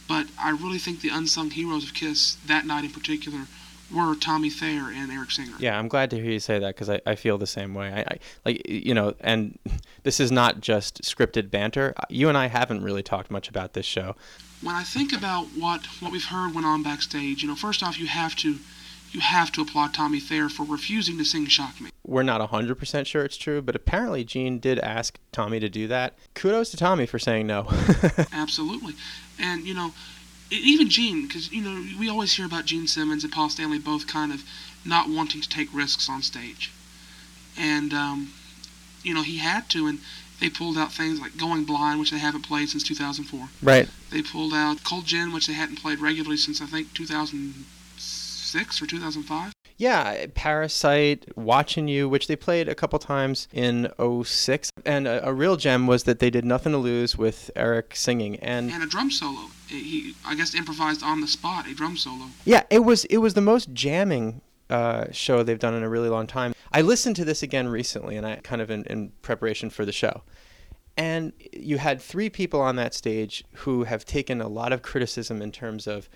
But 0.06 0.26
I 0.38 0.50
really 0.50 0.78
think 0.78 1.00
the 1.00 1.08
unsung 1.08 1.50
heroes 1.50 1.84
of 1.84 1.94
Kiss 1.94 2.36
that 2.46 2.66
night 2.66 2.84
in 2.84 2.90
particular 2.90 3.46
were 3.92 4.14
Tommy 4.14 4.50
Thayer 4.50 4.90
and 4.90 5.10
Eric 5.10 5.30
Singer. 5.30 5.54
Yeah, 5.58 5.78
I'm 5.78 5.88
glad 5.88 6.10
to 6.10 6.16
hear 6.16 6.30
you 6.30 6.40
say 6.40 6.58
that 6.58 6.74
because 6.74 6.90
I, 6.90 7.00
I 7.06 7.14
feel 7.14 7.38
the 7.38 7.46
same 7.46 7.74
way. 7.74 7.92
I, 7.92 8.00
I 8.00 8.18
like 8.44 8.68
you 8.68 8.94
know, 8.94 9.14
and 9.20 9.58
this 10.02 10.20
is 10.20 10.30
not 10.32 10.60
just 10.60 11.02
scripted 11.02 11.50
banter. 11.50 11.94
You 12.08 12.28
and 12.28 12.36
I 12.36 12.46
haven't 12.46 12.82
really 12.82 13.02
talked 13.02 13.30
much 13.30 13.48
about 13.48 13.72
this 13.72 13.86
show. 13.86 14.16
When 14.64 14.74
I 14.74 14.82
think 14.82 15.12
about 15.12 15.46
what 15.58 15.84
what 16.00 16.10
we've 16.10 16.24
heard 16.24 16.54
went 16.54 16.66
on 16.66 16.82
backstage, 16.82 17.42
you 17.42 17.48
know, 17.48 17.54
first 17.54 17.82
off, 17.82 17.98
you 17.98 18.06
have 18.06 18.34
to 18.36 18.58
you 19.12 19.20
have 19.20 19.52
to 19.52 19.60
applaud 19.60 19.94
Tommy 19.94 20.20
Thayer 20.20 20.48
for 20.48 20.64
refusing 20.64 21.18
to 21.18 21.24
sing 21.24 21.46
"Shock 21.46 21.80
Me." 21.80 21.90
We're 22.06 22.22
not 22.22 22.40
100% 22.50 23.06
sure 23.06 23.24
it's 23.24 23.36
true, 23.36 23.62
but 23.62 23.74
apparently 23.74 24.24
Gene 24.24 24.58
did 24.58 24.78
ask 24.80 25.18
Tommy 25.32 25.58
to 25.60 25.70
do 25.70 25.86
that. 25.88 26.14
Kudos 26.34 26.70
to 26.72 26.76
Tommy 26.76 27.06
for 27.06 27.18
saying 27.18 27.46
no. 27.46 27.66
Absolutely. 28.32 28.94
And, 29.38 29.64
you 29.64 29.72
know, 29.72 29.94
even 30.50 30.90
Gene, 30.90 31.26
because, 31.26 31.50
you 31.50 31.62
know, 31.62 31.98
we 31.98 32.10
always 32.10 32.34
hear 32.34 32.44
about 32.44 32.66
Gene 32.66 32.86
Simmons 32.86 33.24
and 33.24 33.32
Paul 33.32 33.48
Stanley 33.48 33.78
both 33.78 34.06
kind 34.06 34.32
of 34.32 34.42
not 34.84 35.08
wanting 35.08 35.40
to 35.40 35.48
take 35.48 35.72
risks 35.72 36.10
on 36.10 36.20
stage. 36.20 36.72
And, 37.56 37.94
um, 37.94 38.34
you 39.02 39.14
know, 39.14 39.22
he 39.22 39.38
had 39.38 39.70
to, 39.70 39.86
and 39.86 40.00
They 40.44 40.50
pulled 40.50 40.76
out 40.76 40.92
things 40.92 41.22
like 41.22 41.38
Going 41.38 41.64
Blind, 41.64 41.98
which 41.98 42.10
they 42.10 42.18
haven't 42.18 42.42
played 42.42 42.68
since 42.68 42.82
2004. 42.82 43.48
Right. 43.62 43.88
They 44.10 44.20
pulled 44.20 44.52
out 44.52 44.84
Cold 44.84 45.06
Gin, 45.06 45.32
which 45.32 45.46
they 45.46 45.54
hadn't 45.54 45.76
played 45.76 46.00
regularly 46.00 46.36
since 46.36 46.60
I 46.60 46.66
think 46.66 46.92
2006 46.92 48.82
or 48.82 48.86
2005. 48.86 49.54
Yeah, 49.78 50.26
Parasite, 50.34 51.34
Watching 51.34 51.88
You, 51.88 52.10
which 52.10 52.26
they 52.26 52.36
played 52.36 52.68
a 52.68 52.74
couple 52.74 52.98
times 52.98 53.48
in 53.54 53.90
06. 53.98 54.68
And 54.84 55.08
a, 55.08 55.26
a 55.26 55.32
real 55.32 55.56
gem 55.56 55.86
was 55.86 56.04
that 56.04 56.18
they 56.18 56.28
did 56.28 56.44
Nothing 56.44 56.72
to 56.72 56.78
Lose 56.78 57.16
with 57.16 57.50
Eric 57.56 57.96
singing. 57.96 58.36
And 58.36 58.70
And 58.70 58.82
a 58.82 58.86
drum 58.86 59.10
solo. 59.10 59.48
He, 59.68 60.14
I 60.26 60.34
guess, 60.34 60.54
improvised 60.54 61.02
on 61.02 61.22
the 61.22 61.26
spot 61.26 61.66
a 61.66 61.74
drum 61.74 61.96
solo. 61.96 62.26
yeah, 62.44 62.64
it 62.68 62.80
was 62.80 63.06
it 63.06 63.16
was 63.16 63.32
the 63.32 63.40
most 63.40 63.72
jamming 63.72 64.42
uh, 64.68 65.06
show 65.10 65.42
they've 65.42 65.58
done 65.58 65.72
in 65.72 65.82
a 65.82 65.88
really 65.88 66.10
long 66.10 66.26
time. 66.26 66.53
I 66.74 66.80
listened 66.80 67.14
to 67.16 67.24
this 67.24 67.44
again 67.44 67.68
recently, 67.68 68.16
and 68.16 68.26
I 68.26 68.34
kind 68.42 68.60
of 68.60 68.68
in, 68.68 68.82
in 68.86 69.12
preparation 69.22 69.70
for 69.70 69.84
the 69.84 69.92
show. 69.92 70.22
And 70.96 71.32
you 71.52 71.78
had 71.78 72.02
three 72.02 72.28
people 72.28 72.60
on 72.60 72.74
that 72.76 72.94
stage 72.94 73.44
who 73.58 73.84
have 73.84 74.04
taken 74.04 74.40
a 74.40 74.48
lot 74.48 74.72
of 74.72 74.82
criticism 74.82 75.40
in 75.40 75.52
terms 75.52 75.86
of, 75.86 76.08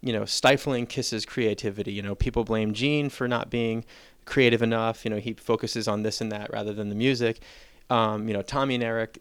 you 0.00 0.14
know, 0.14 0.24
stifling 0.24 0.86
Kiss's 0.86 1.26
creativity. 1.26 1.92
You 1.92 2.00
know, 2.00 2.14
people 2.14 2.44
blame 2.44 2.72
Gene 2.72 3.10
for 3.10 3.28
not 3.28 3.50
being 3.50 3.84
creative 4.24 4.62
enough. 4.62 5.04
You 5.04 5.10
know, 5.10 5.18
he 5.18 5.34
focuses 5.34 5.86
on 5.86 6.02
this 6.02 6.22
and 6.22 6.32
that 6.32 6.50
rather 6.50 6.72
than 6.72 6.88
the 6.88 6.94
music. 6.94 7.40
Um, 7.90 8.26
you 8.26 8.32
know, 8.32 8.42
Tommy 8.42 8.76
and 8.76 8.84
Eric, 8.84 9.20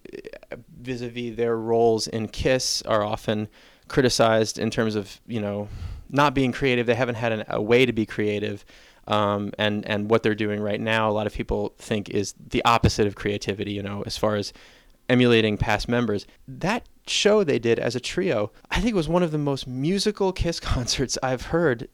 uh, 0.50 0.56
vis-a-vis 0.80 1.36
their 1.36 1.58
roles 1.58 2.08
in 2.08 2.30
Kiss, 2.30 2.82
are 2.84 3.04
often 3.04 3.50
criticized 3.90 4.58
in 4.58 4.72
terms 4.72 4.96
of 4.96 5.20
you 5.28 5.42
know 5.42 5.68
not 6.10 6.34
being 6.34 6.54
creative. 6.54 6.88
They 6.88 6.96
haven't 6.96 7.16
had 7.16 7.32
an, 7.34 7.44
a 7.50 7.62
way 7.62 7.86
to 7.86 7.94
be 7.94 8.06
creative, 8.06 8.66
um, 9.08 9.52
and 9.58 9.86
and 9.86 10.10
what 10.10 10.24
they're 10.24 10.36
doing 10.36 10.62
right 10.62 10.80
now, 10.80 11.10
a 11.10 11.14
lot 11.14 11.28
of 11.28 11.34
people 11.34 11.74
think 11.78 12.10
is 12.10 12.34
the 12.40 12.64
opposite 12.66 13.08
of 13.08 13.16
creativity. 13.16 13.72
You 13.72 13.84
know, 13.84 14.04
as 14.06 14.18
far 14.18 14.36
as 14.36 14.54
emulating 15.10 15.58
past 15.58 15.88
members. 15.88 16.26
That 16.48 16.88
show 17.08 17.44
they 17.44 17.60
did 17.60 17.80
as 17.80 17.96
a 17.96 18.00
trio, 18.00 18.52
I 18.72 18.82
think 18.82 18.96
was 18.96 19.08
one 19.08 19.24
of 19.24 19.32
the 19.32 19.38
most 19.38 19.68
musical 19.68 20.32
Kiss 20.32 20.60
concerts 20.76 21.18
I've 21.22 21.48
heard 21.48 21.88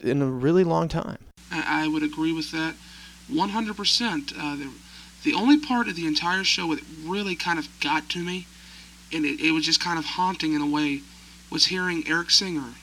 in 0.00 0.20
a 0.22 0.26
really 0.26 0.64
long 0.64 0.88
time. 0.88 1.18
I, 1.50 1.88
would 1.88 2.02
agree 2.02 2.32
with 2.32 2.50
that 2.52 2.74
100%. 3.30 4.32
Uh, 4.36 4.56
the, 4.56 4.70
the 5.22 5.34
only 5.34 5.58
part 5.58 5.88
of 5.88 5.96
the 5.96 6.06
entire 6.06 6.44
show 6.44 6.74
that 6.74 6.84
really 7.04 7.36
kind 7.36 7.58
of 7.58 7.68
got 7.80 8.08
to 8.10 8.18
me, 8.18 8.46
and 9.12 9.24
it, 9.24 9.40
it 9.40 9.52
was 9.52 9.64
just 9.64 9.80
kind 9.80 9.98
of 9.98 10.04
haunting 10.04 10.52
in 10.52 10.60
a 10.60 10.66
way, 10.66 11.00
was 11.50 11.66
hearing 11.66 12.04
Eric 12.06 12.30
Singer 12.30 12.74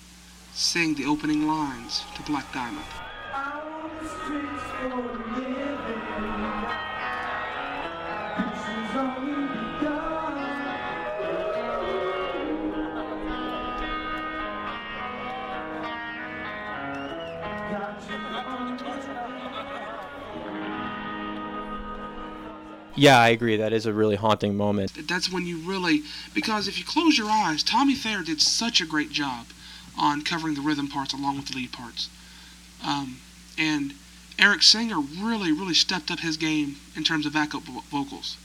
sing 0.53 0.95
the 0.95 1.05
opening 1.05 1.47
lines 1.47 2.03
to 2.15 2.21
Black 2.23 2.51
Diamond. 2.53 2.85
Yeah, 23.01 23.19
I 23.19 23.29
agree. 23.29 23.57
That 23.57 23.73
is 23.73 23.87
a 23.87 23.93
really 23.93 24.15
haunting 24.15 24.55
moment. 24.55 25.07
That's 25.07 25.31
when 25.31 25.47
you 25.47 25.57
really, 25.57 26.03
because 26.35 26.67
if 26.67 26.77
you 26.77 26.85
close 26.85 27.17
your 27.17 27.29
eyes, 27.29 27.63
Tommy 27.63 27.95
Thayer 27.95 28.21
did 28.21 28.41
such 28.41 28.79
a 28.79 28.85
great 28.85 29.11
job 29.11 29.47
on 29.97 30.21
covering 30.21 30.53
the 30.53 30.61
rhythm 30.61 30.87
parts 30.87 31.11
along 31.11 31.37
with 31.37 31.47
the 31.47 31.55
lead 31.55 31.71
parts. 31.71 32.09
Um, 32.85 33.21
and 33.61 33.93
Eric 34.39 34.61
Singer 34.63 34.99
really, 34.99 35.51
really 35.51 35.73
stepped 35.75 36.09
up 36.09 36.19
his 36.19 36.35
game 36.37 36.77
in 36.95 37.03
terms 37.03 37.25
of 37.25 37.33
backup 37.33 37.61
vocals. 37.91 38.37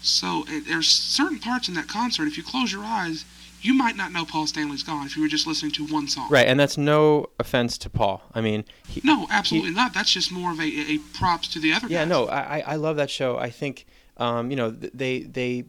So 0.00 0.44
it, 0.48 0.64
there's 0.66 0.88
certain 0.88 1.38
parts 1.38 1.68
in 1.68 1.74
that 1.74 1.88
concert, 1.88 2.26
if 2.26 2.36
you 2.36 2.42
close 2.44 2.72
your 2.72 2.84
eyes, 2.84 3.24
you 3.60 3.74
might 3.74 3.96
not 3.96 4.12
know 4.12 4.24
Paul 4.24 4.46
Stanley's 4.46 4.84
gone 4.84 5.04
if 5.06 5.16
you 5.16 5.22
were 5.22 5.28
just 5.28 5.46
listening 5.46 5.72
to 5.72 5.84
one 5.84 6.06
song. 6.06 6.28
Right, 6.30 6.46
and 6.46 6.58
that's 6.58 6.78
no 6.78 7.26
offense 7.40 7.76
to 7.78 7.90
Paul. 7.90 8.22
I 8.32 8.40
mean, 8.40 8.64
he, 8.86 9.00
No, 9.04 9.26
absolutely 9.30 9.72
not. 9.72 9.92
That's 9.92 10.10
just 10.12 10.30
more 10.30 10.52
of 10.52 10.60
a, 10.60 10.64
a 10.64 10.98
props 11.14 11.48
to 11.48 11.58
the 11.58 11.72
other 11.72 11.88
yeah, 11.88 12.02
guys. 12.02 12.08
no, 12.08 12.28
I, 12.28 12.58
I- 12.60 12.64
I 12.68 12.74
love 12.76 12.96
that 12.96 13.10
show. 13.10 13.36
I 13.36 13.50
think, 13.50 13.86
um, 14.16 14.50
you 14.50 14.56
know, 14.56 14.70
they 14.70 15.20
they 15.22 15.64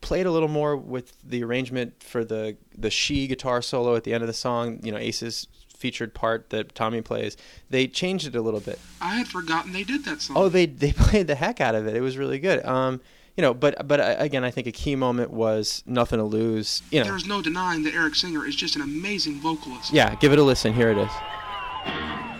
played 0.00 0.26
a 0.26 0.30
little 0.30 0.48
more 0.48 0.76
with 0.76 1.14
the 1.22 1.42
arrangement 1.44 2.00
for 2.02 2.24
the 2.24 2.56
the 2.78 2.90
she 2.90 3.26
guitar 3.26 3.60
solo 3.62 3.96
at 3.96 4.04
the 4.04 4.12
end 4.14 4.22
of 4.22 4.28
the 4.28 4.32
song. 4.34 4.78
You 4.84 4.92
know, 4.92 4.98
Ace's 4.98 5.48
featured 5.82 6.14
part 6.14 6.50
that 6.50 6.74
Tommy 6.76 7.02
plays. 7.02 7.36
They 7.68 7.88
changed 7.88 8.26
it 8.28 8.36
a 8.36 8.40
little 8.40 8.60
bit. 8.60 8.78
I 9.00 9.16
had 9.16 9.26
forgotten 9.26 9.72
they 9.72 9.82
did 9.82 10.04
that 10.04 10.22
song. 10.22 10.36
Oh, 10.38 10.48
they 10.48 10.66
they 10.66 10.92
played 11.06 11.26
the 11.26 11.34
heck 11.34 11.60
out 11.60 11.74
of 11.74 11.88
it. 11.88 11.96
It 11.96 12.00
was 12.00 12.16
really 12.16 12.38
good. 12.38 12.64
Um, 12.64 13.00
you 13.36 13.42
know, 13.42 13.52
but 13.52 13.88
but 13.88 13.98
uh, 13.98 14.14
again, 14.18 14.44
I 14.44 14.50
think 14.52 14.68
a 14.68 14.72
key 14.72 14.94
moment 14.94 15.30
was 15.32 15.82
nothing 15.84 16.18
to 16.18 16.24
lose. 16.24 16.82
You 16.92 17.00
know, 17.00 17.06
There's 17.06 17.26
no 17.26 17.42
denying 17.42 17.82
that 17.82 17.94
Eric 17.94 18.14
Singer 18.14 18.46
is 18.46 18.54
just 18.54 18.76
an 18.76 18.82
amazing 18.82 19.40
vocalist. 19.40 19.92
yeah, 19.92 20.14
give 20.14 20.32
it 20.32 20.38
a 20.38 20.42
listen. 20.42 20.72
Here 20.72 20.90
it 20.90 20.98
is. 20.98 22.31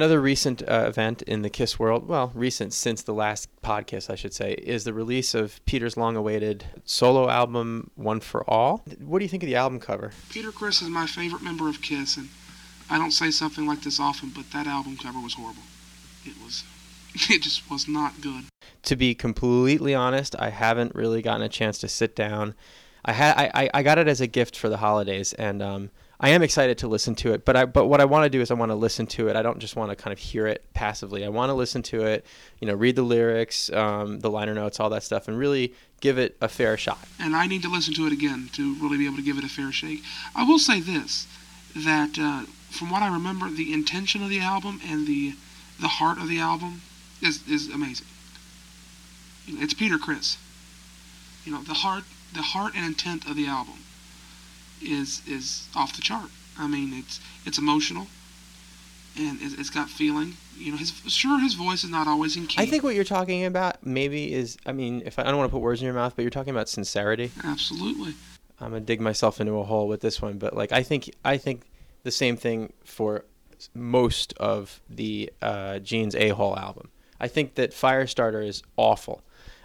Another 0.00 0.18
recent 0.22 0.62
uh, 0.62 0.86
event 0.86 1.20
in 1.20 1.42
the 1.42 1.50
Kiss 1.50 1.78
world, 1.78 2.08
well, 2.08 2.32
recent 2.34 2.72
since 2.72 3.02
the 3.02 3.12
last 3.12 3.50
podcast, 3.60 4.08
I 4.08 4.14
should 4.14 4.32
say, 4.32 4.52
is 4.52 4.84
the 4.84 4.94
release 4.94 5.34
of 5.34 5.62
Peter's 5.66 5.94
long 5.94 6.16
awaited 6.16 6.64
solo 6.86 7.28
album, 7.28 7.90
One 7.96 8.20
for 8.20 8.48
All. 8.48 8.82
What 8.98 9.18
do 9.18 9.26
you 9.26 9.28
think 9.28 9.42
of 9.42 9.46
the 9.46 9.56
album 9.56 9.78
cover? 9.78 10.12
Peter 10.30 10.52
Criss 10.52 10.80
is 10.80 10.88
my 10.88 11.04
favorite 11.04 11.42
member 11.42 11.68
of 11.68 11.82
Kiss, 11.82 12.16
and 12.16 12.30
I 12.88 12.96
don't 12.96 13.10
say 13.10 13.30
something 13.30 13.66
like 13.66 13.82
this 13.82 14.00
often, 14.00 14.30
but 14.34 14.50
that 14.54 14.66
album 14.66 14.96
cover 14.96 15.20
was 15.20 15.34
horrible. 15.34 15.64
It 16.24 16.32
was, 16.42 16.64
it 17.28 17.42
just 17.42 17.70
was 17.70 17.86
not 17.86 18.22
good. 18.22 18.44
To 18.84 18.96
be 18.96 19.14
completely 19.14 19.94
honest, 19.94 20.34
I 20.38 20.48
haven't 20.48 20.94
really 20.94 21.20
gotten 21.20 21.42
a 21.42 21.50
chance 21.50 21.76
to 21.76 21.88
sit 21.88 22.16
down. 22.16 22.54
I 23.04 23.12
had 23.12 23.50
I, 23.54 23.68
I 23.74 23.82
got 23.82 23.98
it 23.98 24.08
as 24.08 24.22
a 24.22 24.26
gift 24.26 24.56
for 24.56 24.70
the 24.70 24.78
holidays, 24.78 25.34
and 25.34 25.60
um, 25.60 25.90
I 26.22 26.28
am 26.30 26.42
excited 26.42 26.76
to 26.78 26.88
listen 26.88 27.14
to 27.16 27.32
it, 27.32 27.46
but 27.46 27.56
I 27.56 27.64
but 27.64 27.86
what 27.86 28.02
I 28.02 28.04
want 28.04 28.24
to 28.24 28.30
do 28.30 28.42
is 28.42 28.50
I 28.50 28.54
want 28.54 28.70
to 28.70 28.76
listen 28.76 29.06
to 29.08 29.28
it. 29.28 29.36
I 29.36 29.42
don't 29.42 29.58
just 29.58 29.74
want 29.74 29.90
to 29.90 29.96
kind 29.96 30.12
of 30.12 30.18
hear 30.18 30.46
it 30.46 30.62
passively. 30.74 31.24
I 31.24 31.30
want 31.30 31.48
to 31.48 31.54
listen 31.54 31.82
to 31.84 32.04
it, 32.04 32.26
you 32.60 32.68
know, 32.68 32.74
read 32.74 32.96
the 32.96 33.02
lyrics, 33.02 33.72
um, 33.72 34.20
the 34.20 34.28
liner 34.28 34.52
notes, 34.52 34.78
all 34.78 34.90
that 34.90 35.02
stuff, 35.02 35.28
and 35.28 35.38
really 35.38 35.72
give 36.02 36.18
it 36.18 36.36
a 36.42 36.48
fair 36.48 36.76
shot. 36.76 36.98
And 37.18 37.34
I 37.34 37.46
need 37.46 37.62
to 37.62 37.70
listen 37.70 37.94
to 37.94 38.06
it 38.06 38.12
again 38.12 38.50
to 38.52 38.74
really 38.74 38.98
be 38.98 39.06
able 39.06 39.16
to 39.16 39.22
give 39.22 39.38
it 39.38 39.44
a 39.44 39.48
fair 39.48 39.72
shake. 39.72 40.02
I 40.36 40.44
will 40.44 40.58
say 40.58 40.80
this, 40.80 41.26
that 41.74 42.18
uh, 42.18 42.44
from 42.68 42.90
what 42.90 43.02
I 43.02 43.10
remember, 43.10 43.48
the 43.48 43.72
intention 43.72 44.22
of 44.22 44.28
the 44.28 44.40
album 44.40 44.80
and 44.86 45.06
the 45.06 45.34
the 45.80 45.88
heart 45.88 46.18
of 46.18 46.28
the 46.28 46.38
album 46.38 46.82
is 47.22 47.48
is 47.48 47.68
amazing. 47.68 48.06
It's 49.48 49.72
Peter 49.72 49.96
Criss. 49.96 50.36
You 51.46 51.52
know, 51.52 51.62
the 51.62 51.72
heart 51.72 52.04
the 52.34 52.42
heart 52.42 52.74
and 52.76 52.84
intent 52.84 53.24
of 53.24 53.36
the 53.36 53.46
album 53.46 53.84
is 54.82 55.22
is 55.26 55.68
off 55.74 55.94
the 55.94 56.02
chart. 56.02 56.30
I 56.58 56.66
mean, 56.66 56.92
it's 56.94 57.20
it's 57.46 57.58
emotional, 57.58 58.06
and 59.16 59.38
it's, 59.40 59.54
it's 59.54 59.70
got 59.70 59.88
feeling. 59.88 60.34
You 60.56 60.72
know, 60.72 60.78
his 60.78 60.92
sure 61.08 61.40
his 61.40 61.54
voice 61.54 61.84
is 61.84 61.90
not 61.90 62.06
always 62.06 62.36
in 62.36 62.46
key. 62.46 62.62
I 62.62 62.66
think 62.66 62.82
what 62.82 62.94
you're 62.94 63.04
talking 63.04 63.44
about 63.44 63.84
maybe 63.84 64.32
is, 64.32 64.58
I 64.66 64.72
mean, 64.72 65.02
if 65.06 65.18
I, 65.18 65.22
I 65.22 65.24
don't 65.26 65.38
want 65.38 65.50
to 65.50 65.52
put 65.52 65.62
words 65.62 65.80
in 65.80 65.86
your 65.86 65.94
mouth, 65.94 66.14
but 66.14 66.22
you're 66.22 66.30
talking 66.30 66.50
about 66.50 66.68
sincerity. 66.68 67.30
absolutely. 67.44 68.14
I'm 68.60 68.72
gonna 68.72 68.80
dig 68.80 69.00
myself 69.00 69.40
into 69.40 69.54
a 69.54 69.64
hole 69.64 69.88
with 69.88 70.02
this 70.02 70.20
one, 70.20 70.38
but 70.38 70.54
like 70.54 70.70
I 70.72 70.82
think 70.82 71.14
I 71.24 71.38
think 71.38 71.62
the 72.02 72.10
same 72.10 72.36
thing 72.36 72.72
for 72.84 73.24
most 73.74 74.34
of 74.34 74.80
the 74.88 75.32
uh, 75.42 75.78
Gene's 75.78 76.14
A 76.14 76.30
Hole 76.30 76.56
album. 76.58 76.90
I 77.18 77.28
think 77.28 77.54
that 77.54 77.72
Firestarter 77.72 78.46
is 78.46 78.62
awful, 78.76 79.22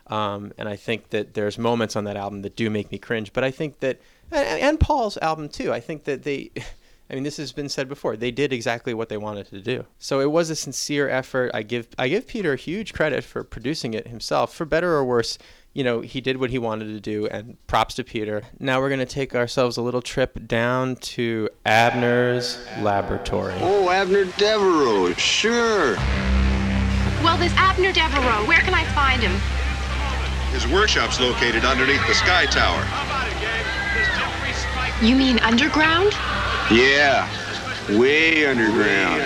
um, 0.08 0.54
and 0.58 0.68
I 0.68 0.76
think 0.76 1.10
that 1.10 1.34
there's 1.34 1.58
moments 1.58 1.96
on 1.96 2.06
that 2.06 2.18
album 2.18 2.42
that 2.44 2.56
do 2.56 2.70
make 2.70 2.92
me 2.92 2.98
cringe. 2.98 3.34
But 3.34 3.44
I 3.44 3.52
think 3.52 3.80
that 3.80 4.00
and, 4.32 4.62
and 4.62 4.80
Paul's 4.80 5.18
album 5.18 5.50
too. 5.50 5.74
I 5.74 5.80
think 5.80 6.04
that 6.06 6.24
they. 6.24 6.52
I 7.08 7.14
mean, 7.14 7.24
this 7.24 7.38
has 7.38 7.52
been 7.52 7.70
said 7.70 7.88
before. 7.88 8.18
They 8.18 8.32
did 8.32 8.52
exactly 8.52 8.96
what 8.96 9.10
they 9.10 9.18
wanted 9.18 9.46
to 9.52 9.62
do. 9.62 9.86
So 10.00 10.22
it 10.22 10.32
was 10.32 10.50
a 10.50 10.56
sincere 10.56 11.08
effort. 11.08 11.52
I 11.54 11.62
give 11.62 11.88
I 12.00 12.08
give 12.08 12.28
Peter 12.28 12.56
huge 12.56 12.94
credit 12.94 13.24
for 13.24 13.44
producing 13.44 13.94
it 13.94 14.08
himself, 14.08 14.56
for 14.56 14.66
better 14.66 14.96
or 14.96 15.06
worse 15.06 15.38
you 15.76 15.84
know, 15.84 16.00
he 16.00 16.22
did 16.22 16.38
what 16.38 16.50
he 16.50 16.58
wanted 16.58 16.86
to 16.86 17.02
do, 17.02 17.28
and 17.28 17.58
props 17.68 17.96
to 17.96 18.04
Peter. 18.04 18.44
Now 18.60 18.80
we're 18.80 18.88
going 18.88 19.00
to 19.02 19.06
take 19.06 19.36
ourselves 19.36 19.76
a 19.76 19.82
little 19.82 20.02
trip 20.02 20.48
down 20.48 20.96
to 20.96 21.50
Abner's 21.66 22.66
laboratory. 22.80 23.54
Oh, 23.60 23.90
Abner 23.90 24.24
Devereaux, 24.38 25.14
sure. 25.16 25.96
Well, 27.22 27.38
this 27.38 27.52
Abner 27.58 27.92
Devereaux, 27.92 28.48
where 28.48 28.62
can 28.62 28.74
I 28.74 28.86
find 28.96 29.22
him? 29.22 29.34
His 30.54 30.66
workshop's 30.72 31.20
located 31.20 31.66
underneath 31.66 32.08
the 32.08 32.14
Sky 32.14 32.46
Tower. 32.46 32.82
You 35.02 35.18
mean 35.18 35.40
underground? 35.40 36.14
Yeah, 36.72 37.28
way 37.90 38.46
underground. 38.46 39.22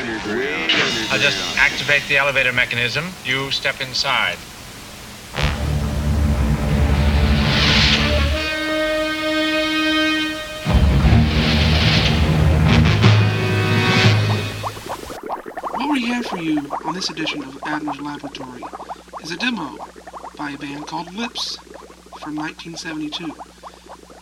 I'll 1.12 1.19
just 1.19 1.58
activate 1.58 2.01
the 2.10 2.17
elevator 2.17 2.51
mechanism. 2.51 3.05
You 3.23 3.51
step 3.51 3.79
inside. 3.79 4.38
What 15.75 15.91
we 15.91 16.08
have 16.08 16.25
for 16.25 16.38
you 16.38 16.67
on 16.84 16.95
this 16.95 17.12
edition 17.12 17.43
of 17.43 17.60
Abner's 17.67 18.01
Laboratory 18.01 18.63
is 19.21 19.29
a 19.32 19.38
demo 19.38 19.77
by 20.36 20.49
a 20.49 20.58
band 20.58 20.88
called 20.88 21.13
Lips 21.13 21.58
from 22.19 22.36
1972. 22.36 23.49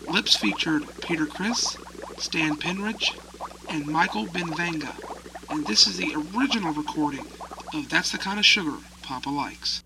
Lips 0.09 0.37
featured 0.37 0.83
Peter 1.01 1.25
Criss, 1.25 1.77
Stan 2.17 2.55
Penridge, 2.55 3.17
and 3.69 3.85
Michael 3.85 4.25
Benvenga. 4.25 4.95
And 5.49 5.65
this 5.67 5.85
is 5.85 5.97
the 5.97 6.13
original 6.15 6.73
recording 6.73 7.25
of 7.73 7.89
That's 7.89 8.11
the 8.11 8.17
Kind 8.17 8.39
of 8.39 8.45
Sugar 8.45 8.77
Papa 9.01 9.29
Likes. 9.29 9.83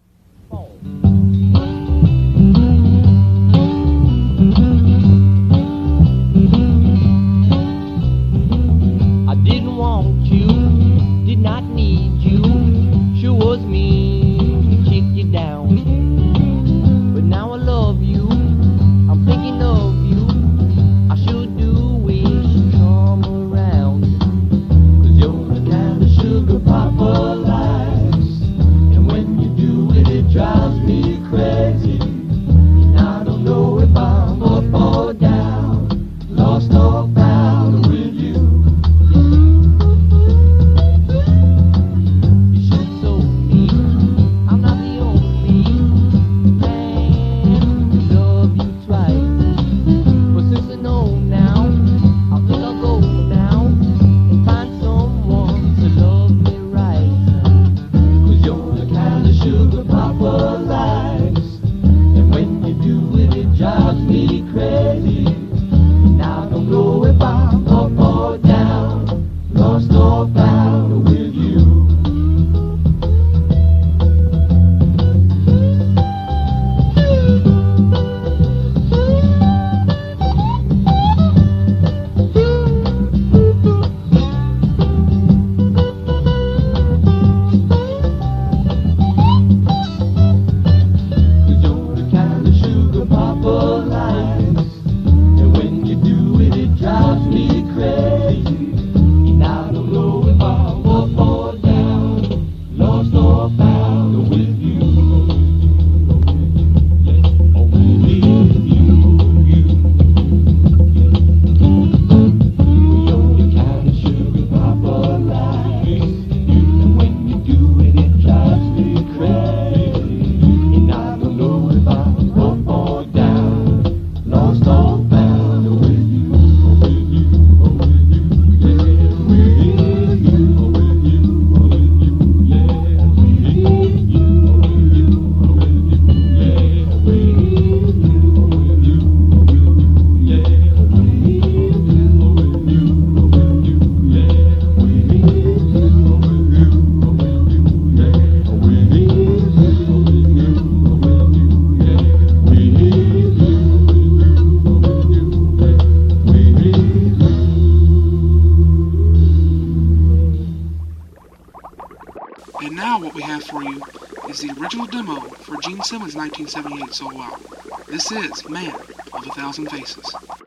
1978 166.41 166.93
solo 166.95 167.21
album. 167.21 167.85
This 167.87 168.11
is 168.11 168.49
Man 168.49 168.73
of 169.13 169.27
a 169.27 169.29
Thousand 169.29 169.69
Faces. 169.69 170.40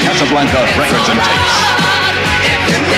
Casablanca 0.00 0.60
Records 0.78 1.08
and 1.08 1.18
Tapes. 1.20 2.92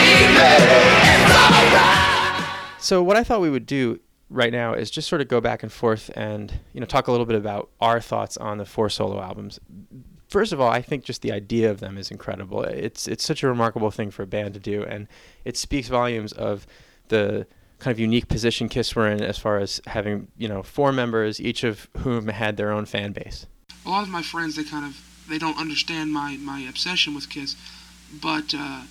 So 2.79 3.03
what 3.03 3.17
I 3.17 3.25
thought 3.25 3.41
we 3.41 3.51
would 3.51 3.67
do 3.67 3.99
right 4.29 4.53
now 4.53 4.75
is 4.75 4.91
just 4.91 5.09
sort 5.09 5.21
of 5.21 5.29
go 5.29 5.41
back 5.41 5.63
and 5.63 5.73
forth 5.73 6.11
and 6.15 6.53
you 6.73 6.81
know 6.81 6.87
talk 6.87 7.09
a 7.09 7.11
little 7.11 7.27
bit 7.27 7.37
about 7.37 7.71
our 7.81 8.01
thoughts 8.01 8.37
on 8.37 8.59
the 8.59 8.67
four 8.67 8.91
solo 8.91 9.21
albums. 9.23 9.59
First 10.29 10.53
of 10.53 10.61
all, 10.61 10.69
I 10.69 10.83
think 10.83 11.05
just 11.05 11.23
the 11.23 11.33
idea 11.33 11.71
of 11.71 11.81
them 11.81 11.97
is 11.97 12.11
incredible. 12.11 12.63
It's 12.63 13.09
it's 13.09 13.25
such 13.25 13.43
a 13.43 13.49
remarkable 13.49 13.91
thing 13.91 14.11
for 14.11 14.23
a 14.23 14.27
band 14.27 14.53
to 14.55 14.61
do, 14.61 14.83
and 14.83 15.09
it 15.45 15.57
speaks 15.57 15.89
volumes 15.89 16.33
of 16.33 16.67
the 17.09 17.47
kind 17.79 17.93
of 17.93 17.99
unique 17.99 18.29
position 18.29 18.69
Kiss 18.69 18.95
were 18.95 19.09
in 19.09 19.23
as 19.23 19.39
far 19.39 19.59
as 19.59 19.81
having 19.87 20.29
you 20.37 20.49
know 20.49 20.63
four 20.63 20.93
members, 20.93 21.41
each 21.41 21.65
of 21.65 21.89
whom 21.99 22.29
had 22.29 22.57
their 22.57 22.71
own 22.71 22.85
fan 22.85 23.13
base. 23.13 23.47
a 23.87 23.91
lot 23.91 24.03
of 24.03 24.09
my 24.11 24.23
friends 24.23 24.57
they 24.57 24.65
kind 24.65 24.85
of 24.85 24.97
they 25.29 25.39
don't 25.39 25.59
understand 25.59 26.13
my 26.13 26.37
my 26.37 26.61
obsession 26.61 27.15
with 27.15 27.31
Kiss, 27.31 27.57
but 28.13 28.55
uh, 28.55 28.83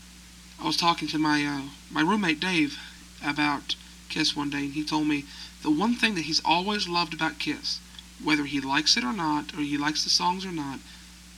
I 0.61 0.65
was 0.65 0.77
talking 0.77 1.07
to 1.09 1.17
my 1.17 1.45
uh, 1.45 1.69
my 1.91 2.01
roommate 2.01 2.39
Dave 2.39 2.77
about 3.25 3.75
Kiss 4.09 4.35
one 4.35 4.49
day, 4.49 4.65
and 4.65 4.73
he 4.73 4.83
told 4.83 5.07
me 5.07 5.25
the 5.61 5.71
one 5.71 5.95
thing 5.95 6.15
that 6.15 6.25
he's 6.25 6.41
always 6.43 6.87
loved 6.87 7.13
about 7.13 7.39
Kiss, 7.39 7.79
whether 8.23 8.45
he 8.45 8.59
likes 8.59 8.97
it 8.97 9.03
or 9.03 9.13
not, 9.13 9.53
or 9.53 9.61
he 9.61 9.77
likes 9.77 10.03
the 10.03 10.09
songs 10.09 10.45
or 10.45 10.51
not, 10.51 10.79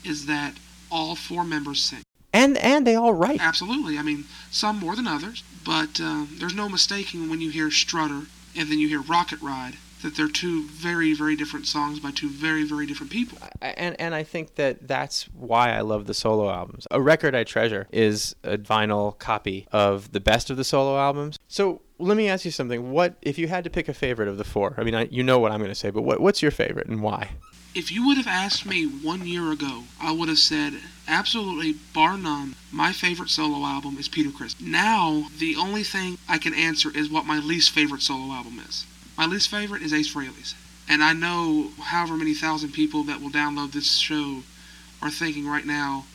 is 0.04 0.26
that 0.26 0.56
all 0.92 1.16
four 1.16 1.44
members 1.44 1.82
sing. 1.82 2.04
And 2.34 2.58
and 2.58 2.86
they 2.86 2.96
all 2.96 3.14
write. 3.14 3.42
Absolutely. 3.42 3.98
I 3.98 4.02
mean, 4.02 4.26
some 4.52 4.78
more 4.78 4.96
than 4.96 5.08
others, 5.08 5.44
but 5.64 6.00
um, 6.00 6.36
there's 6.40 6.56
no 6.56 6.70
mistaking 6.70 7.30
when 7.30 7.42
you 7.42 7.50
hear 7.50 7.72
Strutter 7.72 8.28
and 8.56 8.70
then 8.70 8.80
you 8.80 8.88
hear 8.88 9.02
Rocket 9.02 9.42
Ride 9.42 9.76
that 10.02 10.16
they're 10.16 10.28
two 10.28 10.64
very, 10.66 11.14
very 11.14 11.36
different 11.36 11.66
songs 11.66 12.00
by 12.00 12.12
two 12.12 12.30
very, 12.30 12.64
very 12.64 12.86
different 12.86 13.12
people. 13.12 13.38
and 13.62 14.00
and 14.00 14.14
I 14.14 14.24
think 14.24 14.56
that 14.56 14.88
that's 14.88 15.24
why 15.34 15.72
I 15.72 15.82
love 15.82 16.06
the 16.06 16.14
solo 16.14 16.50
albums. 16.50 16.88
A 16.92 17.02
record 17.02 17.36
I 17.36 17.44
treasure 17.44 17.88
is 17.92 18.36
a 18.44 18.58
vinyl 18.58 19.18
copy 19.18 19.68
of 19.72 20.12
the 20.12 20.20
best 20.20 20.50
of 20.50 20.58
the 20.58 20.64
solo 20.64 20.98
albums. 20.98 21.40
So 21.48 21.82
let 21.98 22.18
me 22.18 22.28
ask 22.28 22.46
you 22.46 22.52
something. 22.52 22.92
What 22.92 23.16
if 23.22 23.38
you 23.38 23.48
had 23.48 23.64
to 23.64 23.70
pick 23.70 23.88
a 23.88 23.94
favorite 23.94 24.28
of 24.28 24.38
the 24.38 24.44
four? 24.44 24.76
I 24.78 24.84
mean, 24.84 24.96
I, 24.96 25.06
you 25.06 25.24
know 25.24 25.40
what 25.40 25.52
I'm 25.52 25.60
going 25.60 25.72
to 25.72 25.76
say, 25.76 25.90
but 25.90 26.02
what, 26.02 26.20
what's 26.20 26.42
your 26.42 26.52
favorite 26.52 26.88
and 26.88 27.02
why? 27.02 27.32
If 27.74 27.92
you 27.92 28.08
would 28.08 28.16
have 28.18 28.28
asked 28.28 28.66
me 28.66 28.86
one 28.86 29.28
year 29.28 29.52
ago, 29.52 29.84
I 30.02 30.14
would 30.14 30.30
have 30.30 30.38
said 30.38 30.76
absolutely, 31.10 31.74
bar 31.94 32.18
none, 32.18 32.56
my 32.72 32.94
favorite 32.94 33.30
solo 33.30 33.66
album 33.66 33.98
is 33.98 34.08
Peter 34.08 34.32
Criss. 34.32 34.56
Now, 34.62 35.26
the 35.38 35.58
only 35.58 35.84
thing 35.84 36.18
I 36.30 36.38
can 36.38 36.54
answer 36.54 36.90
is 36.96 37.10
what 37.10 37.26
my 37.26 37.40
least 37.40 37.72
favorite 37.72 38.02
solo 38.02 38.34
album 38.34 38.60
is. 38.60 38.86
My 39.18 39.26
least 39.26 39.50
favorite 39.50 39.82
is 39.82 39.94
Ace 39.94 40.14
Frehley's. 40.14 40.56
And 40.88 41.04
I 41.04 41.14
know 41.14 41.72
however 41.82 42.16
many 42.16 42.34
thousand 42.34 42.74
people 42.74 43.04
that 43.04 43.22
will 43.22 43.30
download 43.30 43.72
this 43.72 43.98
show 43.98 44.44
are 45.02 45.10
thinking 45.10 45.48
right 45.48 45.66
now, 45.66 46.06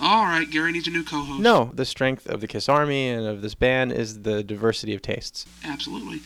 all 0.00 0.24
right, 0.24 0.48
Gary 0.48 0.72
needs 0.72 0.86
a 0.86 0.90
new 0.90 1.02
co-host. 1.02 1.40
No, 1.40 1.70
the 1.74 1.84
strength 1.84 2.26
of 2.26 2.40
the 2.40 2.46
Kiss 2.46 2.68
Army 2.68 3.08
and 3.08 3.26
of 3.26 3.42
this 3.42 3.54
band 3.54 3.92
is 3.92 4.22
the 4.22 4.44
diversity 4.44 4.94
of 4.94 5.02
tastes. 5.02 5.44
Absolutely. 5.64 6.20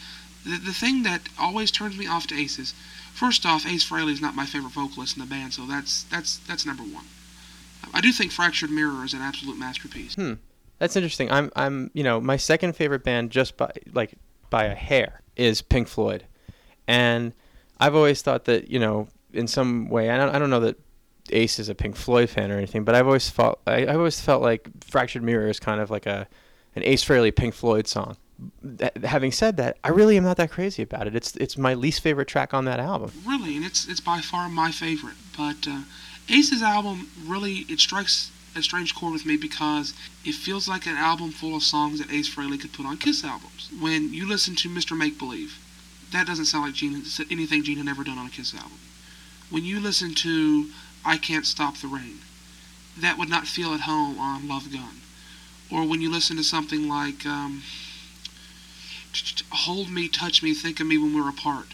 The, 0.44 0.58
the 0.58 0.72
thing 0.72 1.04
that 1.04 1.28
always 1.40 1.70
turns 1.70 1.96
me 1.96 2.06
off 2.06 2.26
to 2.26 2.34
Aces, 2.34 2.74
first 3.14 3.46
off, 3.46 3.64
Ace 3.66 3.88
Frehley 3.88 4.12
is 4.12 4.20
not 4.20 4.34
my 4.34 4.44
favorite 4.44 4.72
vocalist 4.72 5.16
in 5.16 5.22
the 5.22 5.28
band, 5.28 5.54
so 5.54 5.64
that's 5.64 6.02
that's 6.04 6.38
that's 6.38 6.66
number 6.66 6.82
one. 6.82 7.04
I 7.94 8.00
do 8.00 8.12
think 8.12 8.32
Fractured 8.32 8.70
Mirror 8.70 9.04
is 9.04 9.14
an 9.14 9.20
absolute 9.20 9.58
masterpiece. 9.58 10.14
Hmm. 10.14 10.34
That's 10.78 10.96
interesting. 10.96 11.30
I'm 11.30 11.50
I'm 11.56 11.90
you 11.94 12.02
know 12.02 12.20
my 12.20 12.36
second 12.36 12.74
favorite 12.74 13.04
band 13.04 13.30
just 13.30 13.56
by 13.56 13.70
like 13.92 14.14
by 14.50 14.64
a 14.64 14.74
hair 14.74 15.21
is 15.36 15.62
Pink 15.62 15.88
Floyd, 15.88 16.24
and 16.86 17.32
I've 17.80 17.94
always 17.94 18.22
thought 18.22 18.44
that 18.46 18.70
you 18.70 18.78
know 18.78 19.08
in 19.32 19.46
some 19.46 19.88
way 19.88 20.10
I 20.10 20.16
don't 20.16 20.34
I 20.34 20.38
don't 20.38 20.50
know 20.50 20.60
that 20.60 20.78
Ace 21.30 21.58
is 21.58 21.68
a 21.68 21.74
Pink 21.74 21.96
Floyd 21.96 22.30
fan 22.30 22.50
or 22.50 22.56
anything, 22.56 22.84
but 22.84 22.94
I've 22.94 23.06
always 23.06 23.28
felt 23.28 23.60
I, 23.66 23.82
I've 23.82 23.96
always 23.96 24.20
felt 24.20 24.42
like 24.42 24.68
Fractured 24.84 25.22
Mirror 25.22 25.48
is 25.48 25.60
kind 25.60 25.80
of 25.80 25.90
like 25.90 26.06
a 26.06 26.28
an 26.74 26.82
Ace 26.84 27.04
Frehley 27.04 27.34
Pink 27.34 27.54
Floyd 27.54 27.86
song. 27.86 28.16
Having 29.04 29.32
said 29.32 29.56
that, 29.58 29.76
I 29.84 29.90
really 29.90 30.16
am 30.16 30.24
not 30.24 30.36
that 30.38 30.50
crazy 30.50 30.82
about 30.82 31.06
it. 31.06 31.14
It's 31.14 31.36
it's 31.36 31.56
my 31.56 31.74
least 31.74 32.00
favorite 32.00 32.28
track 32.28 32.52
on 32.52 32.64
that 32.64 32.80
album. 32.80 33.12
Really, 33.26 33.56
and 33.56 33.64
it's 33.64 33.86
it's 33.88 34.00
by 34.00 34.20
far 34.20 34.48
my 34.48 34.72
favorite. 34.72 35.14
But 35.36 35.68
uh, 35.68 35.82
Ace's 36.28 36.62
album 36.62 37.08
really 37.26 37.66
it 37.68 37.78
strikes 37.78 38.30
a 38.54 38.62
strange 38.62 38.94
chord 38.94 39.12
with 39.12 39.26
me 39.26 39.36
because 39.36 39.94
it 40.24 40.34
feels 40.34 40.68
like 40.68 40.86
an 40.86 40.96
album 40.96 41.30
full 41.30 41.56
of 41.56 41.62
songs 41.62 41.98
that 41.98 42.12
Ace 42.12 42.32
Frehley 42.32 42.60
could 42.60 42.72
put 42.72 42.86
on 42.86 42.96
Kiss 42.96 43.24
albums. 43.24 43.70
When 43.80 44.12
you 44.12 44.26
listen 44.28 44.54
to 44.56 44.68
Mr. 44.68 44.96
Make 44.96 45.18
Believe, 45.18 45.58
that 46.12 46.26
doesn't 46.26 46.44
sound 46.46 46.66
like 46.66 46.74
Gene, 46.74 47.02
anything 47.30 47.62
Gene 47.62 47.78
had 47.78 47.88
ever 47.88 48.04
done 48.04 48.18
on 48.18 48.26
a 48.26 48.30
Kiss 48.30 48.54
album. 48.54 48.78
When 49.50 49.64
you 49.64 49.80
listen 49.80 50.14
to 50.16 50.66
I 51.04 51.18
Can't 51.18 51.46
Stop 51.46 51.78
the 51.78 51.88
Rain, 51.88 52.18
that 52.98 53.18
would 53.18 53.28
not 53.28 53.46
feel 53.46 53.72
at 53.72 53.80
home 53.80 54.18
on 54.18 54.48
Love 54.48 54.72
Gun. 54.72 55.00
Or 55.70 55.86
when 55.88 56.02
you 56.02 56.10
listen 56.10 56.36
to 56.36 56.44
something 56.44 56.86
like 56.88 57.24
um, 57.24 57.62
Hold 59.50 59.90
Me, 59.90 60.08
Touch 60.08 60.42
Me, 60.42 60.52
Think 60.52 60.80
of 60.80 60.86
Me 60.86 60.98
When 60.98 61.14
We're 61.14 61.28
Apart, 61.28 61.68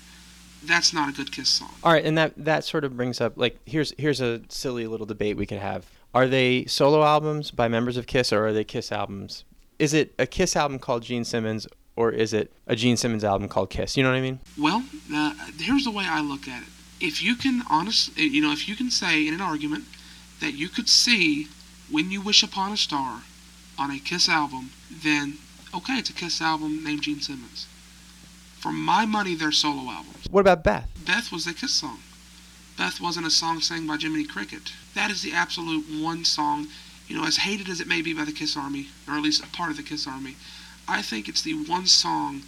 that's 0.62 0.93
not 0.93 1.09
a 1.09 1.12
good 1.12 1.33
Kiss 1.33 1.49
song. 1.49 1.75
All 1.83 1.93
right, 1.93 2.05
and 2.05 2.17
that 2.19 2.33
that 2.37 2.64
sort 2.64 2.85
of 2.85 2.97
brings 2.97 3.21
up 3.21 3.35
like 3.37 3.59
here's 3.64 3.93
here's 3.99 4.21
a 4.21 4.41
silly 4.49 4.87
little 4.87 5.07
debate 5.07 5.37
we 5.37 5.47
could 5.47 5.59
have. 5.59 5.87
Are 6.14 6.27
they 6.27 6.64
solo 6.64 7.05
albums 7.05 7.51
by 7.51 7.68
members 7.68 7.97
of 7.97 8.07
Kiss 8.07 8.33
or 8.33 8.47
are 8.47 8.53
they 8.53 8.64
Kiss 8.64 8.90
albums? 8.90 9.44
Is 9.79 9.92
it 9.92 10.14
a 10.18 10.27
Kiss 10.27 10.57
album 10.57 10.79
called 10.79 11.03
Gene 11.03 11.25
Simmons 11.25 11.66
or 11.97 12.11
is 12.11 12.33
it 12.33 12.53
a 12.66 12.75
Gene 12.75 12.97
Simmons 12.97 13.25
album 13.25 13.49
called 13.49 13.71
Kiss? 13.71 13.97
You 13.97 14.03
know 14.03 14.11
what 14.11 14.16
I 14.16 14.21
mean? 14.21 14.40
Well, 14.59 14.85
uh, 15.12 15.35
here's 15.59 15.85
the 15.85 15.90
way 15.90 16.05
I 16.07 16.21
look 16.21 16.49
at 16.49 16.62
it. 16.62 16.68
If 17.01 17.23
you 17.23 17.37
can 17.37 17.62
honestly, 17.71 18.25
you 18.25 18.40
know, 18.40 18.53
if 18.53 18.68
you 18.68 18.75
can 18.75 18.90
say 18.90 19.27
in 19.27 19.35
an 19.35 19.40
argument 19.40 19.85
that 20.40 20.55
you 20.55 20.68
could 20.68 20.88
see 20.88 21.49
When 21.90 22.11
You 22.11 22.21
Wish 22.21 22.42
Upon 22.42 22.73
a 22.73 22.77
Star 22.77 23.23
on 23.79 23.90
a 23.90 23.99
Kiss 23.99 24.29
album, 24.29 24.71
then 24.90 25.38
okay, 25.75 25.94
it's 25.94 26.11
a 26.11 26.14
Kiss 26.14 26.40
album 26.40 26.83
named 26.83 27.03
Gene 27.03 27.21
Simmons. 27.21 27.66
For 28.59 28.73
my 28.73 29.05
money, 29.05 29.35
they're 29.35 29.53
solo 29.53 29.90
albums. 29.90 30.27
What 30.31 30.40
about 30.40 30.64
Beth? 30.64 30.88
Beth 31.07 31.31
was 31.31 31.47
a 31.47 31.55
Kiss 31.55 31.75
song. 31.75 31.99
Beth 32.79 33.01
wasn't 33.01 33.27
a 33.27 33.31
song 33.31 33.61
sang 33.61 33.88
by 33.88 33.97
Jiminy 33.97 34.25
Cricket. 34.25 34.73
That 34.95 35.11
is 35.11 35.21
the 35.21 35.33
absolute 35.33 35.85
one 35.91 36.25
song, 36.25 36.69
you 37.09 37.17
know, 37.17 37.25
as 37.25 37.38
hated 37.38 37.69
as 37.69 37.81
it 37.81 37.88
may 37.88 38.03
be 38.03 38.14
by 38.14 38.25
the 38.25 38.31
Kiss 38.31 38.57
Army, 38.57 38.87
or 39.09 39.14
at 39.14 39.23
least 39.23 39.43
a 39.43 39.49
part 39.49 39.73
of 39.73 39.77
the 39.77 39.83
Kiss 39.83 40.07
Army, 40.07 40.37
I 40.87 41.03
think 41.03 41.29
it's 41.29 41.43
the 41.43 41.55
one 41.55 41.88
song 41.88 42.43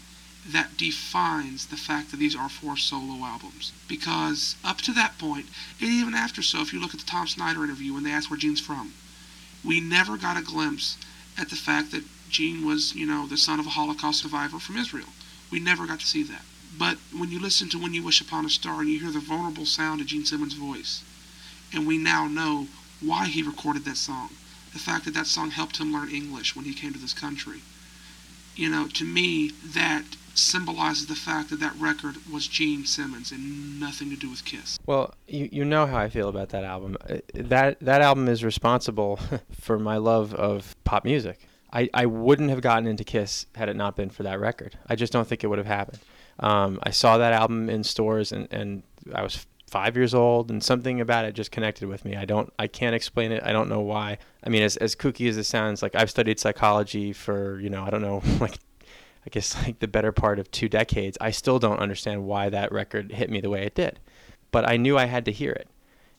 that 0.47 0.77
defines 0.77 1.66
the 1.66 1.77
fact 1.77 2.12
that 2.12 2.19
these 2.19 2.37
are 2.37 2.49
four 2.49 2.77
solo 2.77 3.25
albums. 3.25 3.73
Because 3.88 4.55
up 4.62 4.79
to 4.83 4.93
that 4.93 5.19
point, 5.19 5.47
and 5.81 5.90
even 5.90 6.14
after 6.14 6.43
so, 6.43 6.61
if 6.61 6.73
you 6.73 6.79
look 6.81 6.95
at 6.95 7.01
the 7.01 7.07
Tom 7.07 7.27
Snyder 7.27 7.64
interview 7.64 7.93
when 7.93 8.05
they 8.05 8.12
asked 8.12 8.31
where 8.31 8.38
Gene's 8.38 8.61
from, 8.61 8.95
we 9.64 9.81
never 9.81 10.16
got 10.16 10.38
a 10.38 10.43
glimpse 10.43 10.97
at 11.37 11.51
the 11.51 11.57
fact 11.57 11.90
that 11.90 12.05
Gene 12.29 12.64
was, 12.64 12.95
you 12.95 13.05
know, 13.05 13.27
the 13.27 13.37
son 13.37 13.59
of 13.59 13.66
a 13.66 13.71
Holocaust 13.71 14.23
survivor 14.23 14.61
from 14.61 14.77
Israel. 14.77 15.09
We 15.51 15.59
never 15.59 15.88
got 15.88 15.99
to 15.99 16.07
see 16.07 16.23
that. 16.23 16.45
But 16.78 16.98
when 17.16 17.30
you 17.30 17.40
listen 17.40 17.68
to 17.70 17.78
When 17.78 17.94
You 17.94 18.02
Wish 18.02 18.20
Upon 18.20 18.46
a 18.46 18.50
Star 18.50 18.80
and 18.80 18.88
you 18.88 19.00
hear 19.00 19.11
the 19.11 19.20
vulnerable 19.20 19.66
sound 19.66 20.00
of 20.00 20.06
Gene 20.06 20.24
Simmons' 20.24 20.54
voice, 20.54 21.02
and 21.72 21.87
we 21.87 21.98
now 21.98 22.26
know 22.26 22.68
why 23.00 23.26
he 23.26 23.42
recorded 23.42 23.85
that 23.85 23.96
song, 23.96 24.30
the 24.72 24.78
fact 24.78 25.04
that 25.04 25.14
that 25.14 25.26
song 25.26 25.50
helped 25.50 25.78
him 25.78 25.92
learn 25.92 26.11
English 26.11 26.54
when 26.54 26.64
he 26.64 26.74
came 26.74 26.92
to 26.92 26.98
this 26.98 27.12
country, 27.14 27.61
you 28.54 28.68
know, 28.68 28.87
to 28.88 29.04
me, 29.04 29.50
that 29.64 30.04
symbolizes 30.35 31.06
the 31.06 31.14
fact 31.14 31.50
that 31.50 31.61
that 31.61 31.74
record 31.78 32.16
was 32.30 32.46
Gene 32.46 32.85
Simmons 32.85 33.33
and 33.33 33.80
nothing 33.80 34.11
to 34.11 34.16
do 34.16 34.30
with 34.30 34.44
Kiss. 34.44 34.78
Well, 34.87 35.14
you 35.26 35.48
you 35.50 35.64
know 35.64 35.87
how 35.87 35.98
I 35.98 36.09
feel 36.09 36.28
about 36.28 36.50
that 36.50 36.64
album. 36.64 36.96
Uh, 37.09 37.18
That 37.35 37.80
that 37.80 38.00
album 38.00 38.28
is 38.28 38.44
responsible 38.44 39.18
for 39.61 39.78
my 39.78 39.96
love 39.96 40.35
of 40.35 40.76
pop 40.85 41.04
music. 41.04 41.40
I, 41.72 41.88
I 41.94 42.06
wouldn't 42.06 42.50
have 42.50 42.61
gotten 42.61 42.87
into 42.88 43.04
Kiss 43.04 43.46
had 43.54 43.68
it 43.68 43.76
not 43.76 43.96
been 43.96 44.11
for 44.11 44.24
that 44.24 44.40
record. 44.40 44.76
I 44.88 44.96
just 44.96 45.12
don't 45.12 45.26
think 45.26 45.44
it 45.44 45.46
would 45.46 45.59
have 45.59 45.68
happened. 45.68 46.00
Um, 46.40 46.79
I 46.83 46.90
saw 46.90 47.18
that 47.18 47.33
album 47.33 47.68
in 47.70 47.85
stores 47.85 48.33
and, 48.33 48.48
and 48.50 48.83
I 49.14 49.22
was 49.22 49.46
five 49.70 49.96
years 49.96 50.14
old 50.14 50.50
and 50.50 50.62
something 50.62 51.00
about 51.00 51.24
it 51.24 51.33
just 51.33 51.53
connected 51.53 51.87
with 51.88 52.05
me. 52.05 52.16
I 52.16 52.24
don't 52.24 52.53
I 52.59 52.66
can't 52.66 52.94
explain 52.94 53.31
it. 53.31 53.42
I 53.44 53.53
don't 53.53 53.68
know 53.68 53.81
why. 53.81 54.18
I 54.44 54.48
mean 54.48 54.62
as 54.62 54.76
as 54.79 54.96
kooky 54.96 55.29
as 55.29 55.37
it 55.37 55.44
sounds, 55.44 55.83
like 55.83 55.94
I've 55.94 56.11
studied 56.11 56.40
psychology 56.40 57.12
for, 57.12 57.61
you 57.61 57.70
know, 57.70 57.85
I 57.85 57.90
don't 57.90 58.03
know, 58.03 58.20
like 58.40 58.59
I 59.24 59.31
guess 59.31 59.55
like 59.62 59.79
the 59.79 59.88
better 59.88 60.12
part 60.12 60.38
of 60.38 60.50
two 60.50 60.68
decades. 60.68 61.16
I 61.20 61.31
still 61.31 61.59
don't 61.59 61.79
understand 61.79 62.24
why 62.24 62.48
that 62.48 62.72
record 62.72 63.12
hit 63.12 63.31
me 63.31 63.40
the 63.40 63.50
way 63.50 63.64
it 63.64 63.74
did. 63.74 64.00
But 64.50 64.68
I 64.68 64.76
knew 64.76 64.98
I 64.98 65.05
had 65.05 65.26
to 65.26 65.33
hear 65.33 65.53
it. 65.53 65.68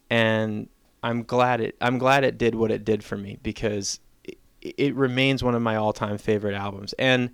And 0.10 0.69
I'm 1.03 1.23
glad 1.23 1.60
it 1.60 1.75
I'm 1.81 1.97
glad 1.97 2.23
it 2.23 2.38
did 2.38 2.55
what 2.55 2.71
it 2.71 2.86
did 2.86 3.03
for 3.03 3.17
me 3.17 3.38
because 3.43 3.99
it, 4.23 4.38
it 4.62 4.95
remains 4.95 5.43
one 5.43 5.55
of 5.55 5.62
my 5.62 5.75
all-time 5.75 6.17
favorite 6.17 6.55
albums. 6.55 6.93
And 6.93 7.31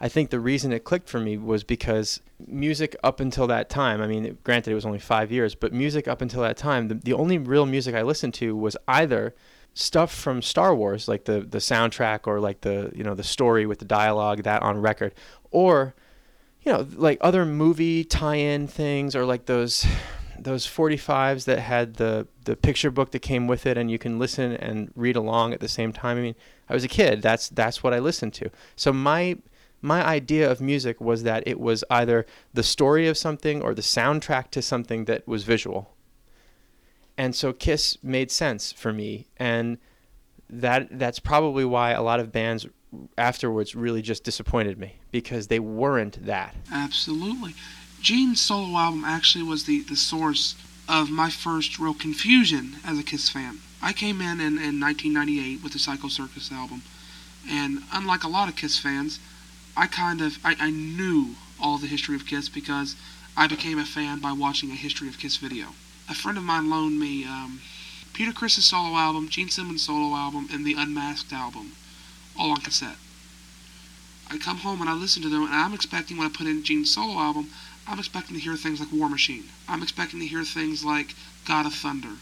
I 0.00 0.08
think 0.08 0.30
the 0.30 0.40
reason 0.40 0.72
it 0.72 0.84
clicked 0.84 1.08
for 1.08 1.20
me 1.20 1.36
was 1.36 1.62
because 1.62 2.20
music 2.46 2.96
up 3.04 3.20
until 3.20 3.46
that 3.48 3.68
time, 3.68 4.00
I 4.00 4.06
mean, 4.06 4.38
granted 4.44 4.70
it 4.70 4.74
was 4.74 4.86
only 4.86 4.98
five 4.98 5.30
years, 5.30 5.54
but 5.54 5.74
music 5.74 6.08
up 6.08 6.22
until 6.22 6.40
that 6.40 6.56
time, 6.56 6.88
the, 6.88 6.94
the 6.94 7.12
only 7.12 7.36
real 7.36 7.66
music 7.66 7.94
I 7.94 8.02
listened 8.02 8.32
to 8.34 8.56
was 8.56 8.78
either 8.88 9.34
stuff 9.74 10.12
from 10.12 10.40
Star 10.40 10.74
Wars, 10.74 11.06
like 11.06 11.26
the, 11.26 11.40
the 11.40 11.58
soundtrack 11.58 12.26
or 12.26 12.40
like 12.40 12.62
the, 12.62 12.90
you 12.94 13.04
know, 13.04 13.14
the 13.14 13.22
story 13.22 13.66
with 13.66 13.78
the 13.78 13.84
dialogue, 13.84 14.42
that 14.44 14.62
on 14.62 14.80
record, 14.80 15.14
or, 15.50 15.94
you 16.62 16.72
know, 16.72 16.86
like 16.96 17.18
other 17.20 17.44
movie 17.44 18.02
tie-in 18.02 18.66
things 18.68 19.14
or 19.14 19.26
like 19.26 19.46
those 19.46 19.86
those 20.42 20.66
45s 20.66 21.44
that 21.44 21.58
had 21.58 21.96
the 21.96 22.26
the 22.44 22.56
picture 22.56 22.90
book 22.90 23.10
that 23.10 23.18
came 23.18 23.46
with 23.46 23.66
it 23.66 23.76
and 23.76 23.90
you 23.90 23.98
can 23.98 24.18
listen 24.18 24.52
and 24.52 24.90
read 24.96 25.14
along 25.14 25.52
at 25.52 25.60
the 25.60 25.68
same 25.68 25.92
time. 25.92 26.16
I 26.16 26.22
mean, 26.22 26.34
I 26.68 26.72
was 26.72 26.82
a 26.82 26.88
kid. 26.88 27.20
That's 27.20 27.50
that's 27.50 27.82
what 27.82 27.92
I 27.92 27.98
listened 27.98 28.32
to. 28.34 28.50
So 28.74 28.90
my 28.92 29.36
my 29.82 30.04
idea 30.04 30.50
of 30.50 30.60
music 30.60 31.00
was 31.00 31.22
that 31.22 31.42
it 31.46 31.58
was 31.58 31.84
either 31.90 32.26
the 32.52 32.62
story 32.62 33.08
of 33.08 33.16
something 33.16 33.62
or 33.62 33.74
the 33.74 33.82
soundtrack 33.82 34.50
to 34.50 34.62
something 34.62 35.06
that 35.06 35.26
was 35.26 35.44
visual. 35.44 35.94
And 37.16 37.34
so 37.34 37.52
Kiss 37.52 37.98
made 38.02 38.30
sense 38.30 38.72
for 38.72 38.92
me 38.92 39.28
and 39.36 39.78
that 40.48 40.98
that's 40.98 41.18
probably 41.18 41.64
why 41.64 41.92
a 41.92 42.02
lot 42.02 42.20
of 42.20 42.32
bands 42.32 42.66
afterwards 43.16 43.74
really 43.74 44.02
just 44.02 44.24
disappointed 44.24 44.78
me 44.78 44.96
because 45.12 45.46
they 45.46 45.60
weren't 45.60 46.24
that. 46.26 46.54
Absolutely. 46.72 47.54
Gene's 48.00 48.40
solo 48.40 48.76
album 48.76 49.04
actually 49.04 49.44
was 49.44 49.64
the, 49.64 49.82
the 49.82 49.96
source 49.96 50.56
of 50.88 51.10
my 51.10 51.30
first 51.30 51.78
real 51.78 51.94
confusion 51.94 52.76
as 52.84 52.98
a 52.98 53.02
Kiss 53.02 53.28
fan. 53.28 53.58
I 53.82 53.92
came 53.92 54.20
in, 54.20 54.40
in 54.40 54.58
in 54.58 54.80
1998 54.80 55.62
with 55.62 55.72
the 55.72 55.78
Psycho 55.78 56.08
Circus 56.08 56.50
album, 56.50 56.82
and 57.48 57.78
unlike 57.92 58.24
a 58.24 58.28
lot 58.28 58.48
of 58.48 58.56
Kiss 58.56 58.78
fans, 58.78 59.20
I 59.76 59.86
kind 59.86 60.20
of 60.20 60.38
I, 60.44 60.56
I 60.58 60.70
knew 60.70 61.36
all 61.60 61.78
the 61.78 61.86
history 61.86 62.16
of 62.16 62.26
Kiss 62.26 62.48
because 62.48 62.96
I 63.36 63.46
became 63.46 63.78
a 63.78 63.84
fan 63.84 64.18
by 64.18 64.32
watching 64.32 64.70
a 64.70 64.74
History 64.74 65.08
of 65.08 65.18
Kiss 65.18 65.36
video. 65.36 65.68
A 66.08 66.14
friend 66.14 66.36
of 66.36 66.44
mine 66.44 66.68
loaned 66.68 66.98
me 66.98 67.24
um, 67.24 67.60
Peter 68.12 68.32
Criss's 68.32 68.66
solo 68.66 68.96
album, 68.96 69.28
Gene 69.28 69.48
Simmons' 69.48 69.82
solo 69.82 70.16
album, 70.16 70.48
and 70.52 70.64
the 70.64 70.74
Unmasked 70.74 71.32
album, 71.32 71.72
all 72.36 72.50
on 72.50 72.60
cassette. 72.60 72.98
I 74.28 74.38
come 74.38 74.58
home 74.58 74.80
and 74.80 74.90
I 74.90 74.94
listen 74.94 75.22
to 75.22 75.28
them, 75.28 75.44
and 75.44 75.54
I'm 75.54 75.74
expecting 75.74 76.16
when 76.16 76.26
I 76.26 76.30
put 76.30 76.46
in 76.46 76.62
Gene's 76.62 76.92
solo 76.92 77.18
album, 77.18 77.50
I'm 77.86 77.98
expecting 77.98 78.36
to 78.36 78.42
hear 78.42 78.56
things 78.56 78.78
like 78.78 78.92
War 78.92 79.08
Machine. 79.08 79.44
I'm 79.68 79.82
expecting 79.82 80.20
to 80.20 80.26
hear 80.26 80.44
things 80.44 80.84
like 80.84 81.14
God 81.44 81.66
of 81.66 81.74
Thunder 81.74 82.16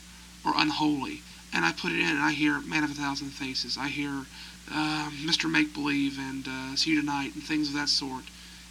or 0.44 0.52
Unholy. 0.56 1.22
And 1.52 1.64
I 1.64 1.72
put 1.72 1.92
it 1.92 1.98
in 1.98 2.08
and 2.08 2.20
I 2.20 2.32
hear 2.32 2.61
Man 2.61 2.84
of 2.84 2.90
a 2.90 2.94
Thousand 2.94 3.30
Faces. 3.30 3.76
I 3.76 3.88
hear 3.88 4.26
uh, 4.70 5.11
Mr. 5.24 5.50
Make 5.50 5.72
Believe 5.74 6.18
and 6.18 6.46
uh, 6.46 6.76
See 6.76 6.90
You 6.90 7.00
Tonight 7.00 7.35
and 7.35 7.42
things 7.42 7.68
of 7.68 7.74
that 7.74 7.88
sort. 7.88 8.24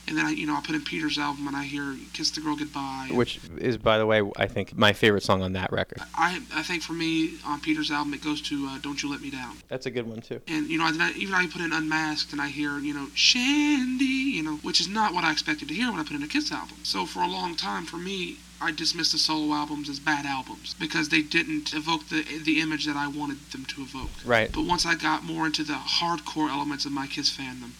And 0.07 0.17
then 0.17 0.25
I, 0.25 0.29
you 0.29 0.47
know, 0.47 0.55
I 0.55 0.61
put 0.61 0.73
in 0.73 0.81
Peter's 0.81 1.17
album 1.17 1.47
and 1.47 1.55
I 1.55 1.63
hear 1.65 1.95
"Kiss 2.13 2.31
the 2.31 2.39
Girl 2.39 2.55
Goodbye." 2.55 3.09
Which 3.11 3.41
is, 3.57 3.77
by 3.77 3.97
the 3.97 4.05
way, 4.05 4.21
I 4.37 4.47
think 4.47 4.77
my 4.77 4.93
favorite 4.93 5.23
song 5.23 5.41
on 5.41 5.51
that 5.53 5.69
record. 5.73 6.01
I, 6.15 6.41
I 6.55 6.63
think 6.63 6.81
for 6.81 6.93
me 6.93 7.33
on 7.45 7.59
Peter's 7.59 7.91
album 7.91 8.13
it 8.13 8.23
goes 8.23 8.41
to 8.43 8.67
uh, 8.69 8.77
"Don't 8.79 9.03
You 9.03 9.11
Let 9.11 9.19
Me 9.19 9.29
Down." 9.29 9.57
That's 9.67 9.85
a 9.85 9.91
good 9.91 10.07
one 10.07 10.21
too. 10.21 10.39
And 10.47 10.69
you 10.69 10.77
know, 10.77 10.85
I, 10.85 11.13
even 11.17 11.35
I 11.35 11.45
put 11.47 11.61
in 11.61 11.73
"Unmasked" 11.73 12.31
and 12.31 12.41
I 12.41 12.47
hear 12.47 12.79
you 12.79 12.93
know 12.93 13.07
"Shandy," 13.15 14.05
you 14.05 14.43
know, 14.43 14.55
which 14.57 14.79
is 14.79 14.87
not 14.87 15.13
what 15.13 15.25
I 15.25 15.31
expected 15.33 15.67
to 15.67 15.73
hear 15.73 15.91
when 15.91 15.99
I 15.99 16.03
put 16.03 16.15
in 16.15 16.23
a 16.23 16.27
Kiss 16.27 16.53
album. 16.53 16.77
So 16.83 17.05
for 17.05 17.21
a 17.21 17.27
long 17.27 17.55
time, 17.55 17.85
for 17.85 17.97
me, 17.97 18.37
I 18.59 18.71
dismissed 18.71 19.11
the 19.11 19.19
solo 19.19 19.53
albums 19.53 19.87
as 19.87 19.99
bad 19.99 20.25
albums 20.25 20.73
because 20.79 21.09
they 21.09 21.21
didn't 21.21 21.73
evoke 21.73 22.09
the 22.09 22.23
the 22.39 22.59
image 22.59 22.85
that 22.85 22.95
I 22.95 23.07
wanted 23.07 23.51
them 23.51 23.65
to 23.65 23.81
evoke. 23.81 24.09
Right. 24.25 24.51
But 24.51 24.65
once 24.65 24.85
I 24.85 24.95
got 24.95 25.23
more 25.23 25.45
into 25.45 25.63
the 25.63 25.73
hardcore 25.73 26.49
elements 26.49 26.85
of 26.85 26.91
my 26.91 27.05
Kiss 27.05 27.29
fandom, 27.29 27.71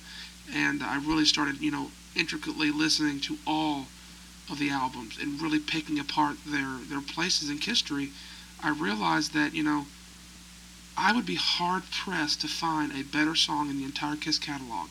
and 0.53 0.83
I 0.83 0.97
really 0.99 1.25
started, 1.25 1.59
you 1.61 1.71
know, 1.71 1.91
intricately 2.15 2.69
listening 2.71 3.19
to 3.21 3.39
all 3.47 3.87
of 4.49 4.59
the 4.59 4.69
albums 4.69 5.17
and 5.19 5.41
really 5.41 5.59
picking 5.59 5.99
apart 5.99 6.37
their 6.45 6.77
their 6.87 7.01
places 7.01 7.49
in 7.49 7.59
history, 7.59 8.11
I 8.61 8.69
realized 8.69 9.33
that 9.33 9.55
you 9.55 9.63
know 9.63 9.87
I 10.95 11.11
would 11.11 11.25
be 11.25 11.35
hard 11.35 11.89
pressed 11.89 12.41
to 12.41 12.47
find 12.47 12.91
a 12.91 13.03
better 13.03 13.35
song 13.35 13.69
in 13.71 13.77
the 13.77 13.85
entire 13.85 14.15
Kiss 14.15 14.37
catalog 14.37 14.89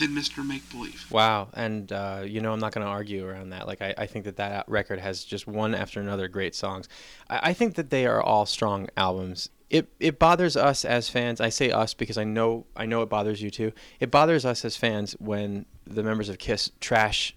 than 0.00 0.10
Mr. 0.10 0.44
Make 0.44 0.68
Believe. 0.70 1.06
Wow, 1.10 1.48
and 1.54 1.92
uh, 1.92 2.22
you 2.24 2.40
know 2.40 2.52
I'm 2.52 2.58
not 2.58 2.72
going 2.72 2.84
to 2.84 2.90
argue 2.90 3.24
around 3.24 3.50
that. 3.50 3.68
Like 3.68 3.80
I, 3.80 3.94
I 3.96 4.06
think 4.06 4.24
that 4.24 4.36
that 4.36 4.68
record 4.68 4.98
has 4.98 5.22
just 5.22 5.46
one 5.46 5.74
after 5.74 6.00
another 6.00 6.26
great 6.26 6.54
songs. 6.56 6.88
I, 7.28 7.50
I 7.50 7.52
think 7.52 7.76
that 7.76 7.90
they 7.90 8.06
are 8.06 8.20
all 8.20 8.46
strong 8.46 8.88
albums. 8.96 9.50
It 9.68 9.92
it 10.00 10.18
bothers 10.18 10.56
us 10.56 10.84
as 10.84 11.08
fans. 11.08 11.40
I 11.40 11.50
say 11.50 11.70
us 11.70 11.94
because 11.94 12.18
I 12.18 12.24
know 12.24 12.66
I 12.74 12.86
know 12.86 13.02
it 13.02 13.08
bothers 13.08 13.40
you 13.40 13.50
too. 13.50 13.72
It 14.00 14.10
bothers 14.10 14.44
us 14.44 14.64
as 14.64 14.76
fans 14.76 15.12
when 15.20 15.66
the 15.86 16.02
members 16.02 16.28
of 16.28 16.38
Kiss 16.38 16.72
trash 16.80 17.36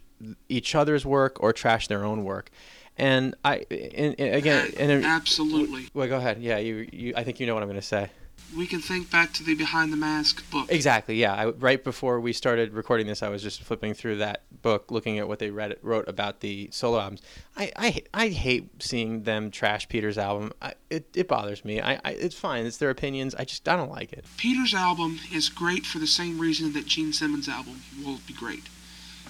each 0.50 0.74
other's 0.74 1.06
work 1.06 1.38
or 1.44 1.54
trash 1.54 1.88
their 1.88 2.04
own 2.04 2.24
work. 2.24 2.50
And 2.96 3.36
I, 3.44 3.66
and, 3.72 4.16
and 4.20 4.36
again, 4.36 4.72
and, 4.78 5.04
absolutely. 5.04 5.88
Well, 5.96 6.08
go 6.08 6.18
ahead. 6.18 6.42
Yeah, 6.42 6.60
you, 6.60 6.88
you. 6.92 7.14
I 7.18 7.24
think 7.24 7.40
you 7.40 7.48
know 7.48 7.56
what 7.56 7.64
I'm 7.64 7.70
going 7.70 7.82
to 7.82 7.86
say 7.86 8.12
we 8.56 8.68
can 8.68 8.82
think 8.82 9.10
back 9.10 9.34
to 9.34 9.44
the 9.44 9.56
Behind 9.56 9.92
the 9.92 9.98
Mask 9.98 10.50
book. 10.52 10.68
Exactly. 10.72 11.16
Yeah. 11.16 11.34
I, 11.34 11.46
right 11.48 11.84
before 11.84 12.20
we 12.20 12.34
started 12.34 12.74
recording 12.74 13.08
this, 13.08 13.24
I 13.24 13.30
was 13.30 13.42
just 13.42 13.64
flipping 13.64 13.94
through 13.94 14.18
that 14.18 14.44
book, 14.62 14.92
looking 14.92 15.18
at 15.18 15.28
what 15.28 15.40
they 15.40 15.50
read, 15.50 15.76
wrote 15.82 16.08
about 16.08 16.42
the 16.42 16.70
solo 16.72 17.00
albums. 17.00 17.22
I, 17.58 17.72
I, 17.76 18.04
I 18.14 18.28
hate 18.30 18.84
seeing 18.84 19.24
them 19.24 19.50
trash 19.50 19.90
Peter's 19.90 20.18
album. 20.18 20.54
I, 20.62 20.74
it, 20.90 21.08
it 21.16 21.28
bothers 21.28 21.66
me. 21.66 21.82
I, 21.82 22.00
I, 22.06 22.12
it's 22.12 22.36
fine. 22.36 22.66
It's 22.66 22.78
their 22.78 22.92
opinions. 22.92 23.34
I 23.36 23.44
just 23.44 23.68
I 23.68 23.76
don't 23.76 23.92
like 23.92 24.14
it. 24.14 24.26
Peter's 24.38 24.74
album 24.74 25.20
is 25.34 25.50
great 25.50 25.86
for 25.86 26.00
the 26.00 26.08
same 26.08 26.40
reason 26.40 26.74
that 26.74 26.86
Gene 26.86 27.12
Simmons' 27.12 27.50
album 27.50 27.82
will 28.06 28.20
be 28.28 28.34
great, 28.34 28.64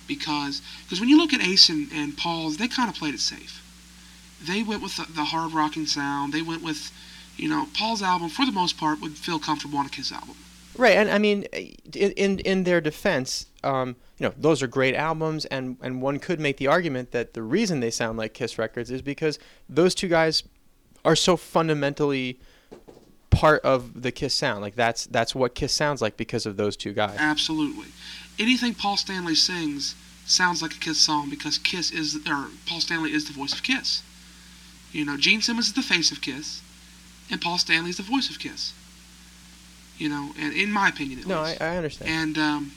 because 0.07 0.61
because 0.83 0.99
when 0.99 1.07
you 1.09 1.17
look 1.17 1.33
at 1.33 1.41
Ace 1.41 1.69
and, 1.69 1.89
and 1.93 2.17
Paul's, 2.17 2.57
they 2.57 2.67
kind 2.67 2.89
of 2.89 2.95
played 2.95 3.13
it 3.13 3.21
safe. 3.21 3.61
They 4.45 4.61
went 4.61 4.83
with 4.83 4.97
the, 4.97 5.05
the 5.09 5.23
hard 5.23 5.53
rocking 5.53 5.85
sound. 5.85 6.33
They 6.33 6.41
went 6.41 6.61
with 6.61 6.91
you 7.37 7.49
know, 7.49 7.67
Paul's 7.77 8.01
album, 8.01 8.29
for 8.29 8.45
the 8.45 8.51
most 8.51 8.77
part, 8.77 9.01
would 9.01 9.17
feel 9.17 9.39
comfortable 9.39 9.79
on 9.79 9.85
a 9.85 9.89
Kiss 9.89 10.11
album. 10.11 10.35
Right, 10.75 10.97
and 10.97 11.09
I 11.09 11.19
mean, 11.19 11.43
in 11.93 12.39
in 12.39 12.63
their 12.63 12.81
defense, 12.81 13.45
um, 13.63 13.95
you 14.17 14.27
know, 14.27 14.33
those 14.37 14.63
are 14.63 14.67
great 14.67 14.95
albums, 14.95 15.45
and 15.45 15.77
and 15.81 16.01
one 16.01 16.17
could 16.19 16.39
make 16.39 16.57
the 16.57 16.67
argument 16.67 17.11
that 17.11 17.33
the 17.33 17.43
reason 17.43 17.79
they 17.79 17.91
sound 17.91 18.17
like 18.17 18.33
Kiss 18.33 18.57
records 18.57 18.89
is 18.89 19.01
because 19.01 19.37
those 19.69 19.93
two 19.93 20.07
guys 20.07 20.43
are 21.05 21.15
so 21.15 21.37
fundamentally 21.37 22.39
part 23.29 23.61
of 23.63 24.01
the 24.01 24.11
Kiss 24.11 24.33
sound. 24.33 24.61
Like 24.61 24.75
that's 24.75 25.05
that's 25.05 25.35
what 25.35 25.53
Kiss 25.53 25.73
sounds 25.73 26.01
like 26.01 26.17
because 26.17 26.47
of 26.47 26.57
those 26.57 26.75
two 26.75 26.93
guys. 26.93 27.17
Absolutely, 27.19 27.87
anything 28.39 28.73
Paul 28.73 28.97
Stanley 28.97 29.35
sings 29.35 29.93
sounds 30.25 30.63
like 30.63 30.73
a 30.73 30.79
Kiss 30.79 30.99
song 30.99 31.29
because 31.29 31.59
Kiss 31.59 31.91
is 31.91 32.15
or 32.27 32.47
Paul 32.65 32.79
Stanley 32.79 33.13
is 33.13 33.27
the 33.27 33.33
voice 33.33 33.53
of 33.53 33.61
Kiss. 33.61 34.01
You 34.91 35.05
know, 35.05 35.17
Gene 35.17 35.41
Simmons 35.41 35.67
is 35.67 35.73
the 35.73 35.83
face 35.83 36.11
of 36.11 36.21
Kiss 36.21 36.61
and 37.29 37.41
Paul 37.41 37.57
Stanley's 37.57 37.97
the 37.97 38.03
voice 38.03 38.29
of 38.29 38.39
Kiss. 38.39 38.73
You 39.97 40.09
know, 40.09 40.31
and 40.39 40.53
in 40.53 40.71
my 40.71 40.89
opinion, 40.89 41.19
at 41.19 41.27
no, 41.27 41.43
least. 41.43 41.61
I, 41.61 41.73
I 41.73 41.77
understand. 41.77 42.11
And 42.11 42.37
um, 42.37 42.71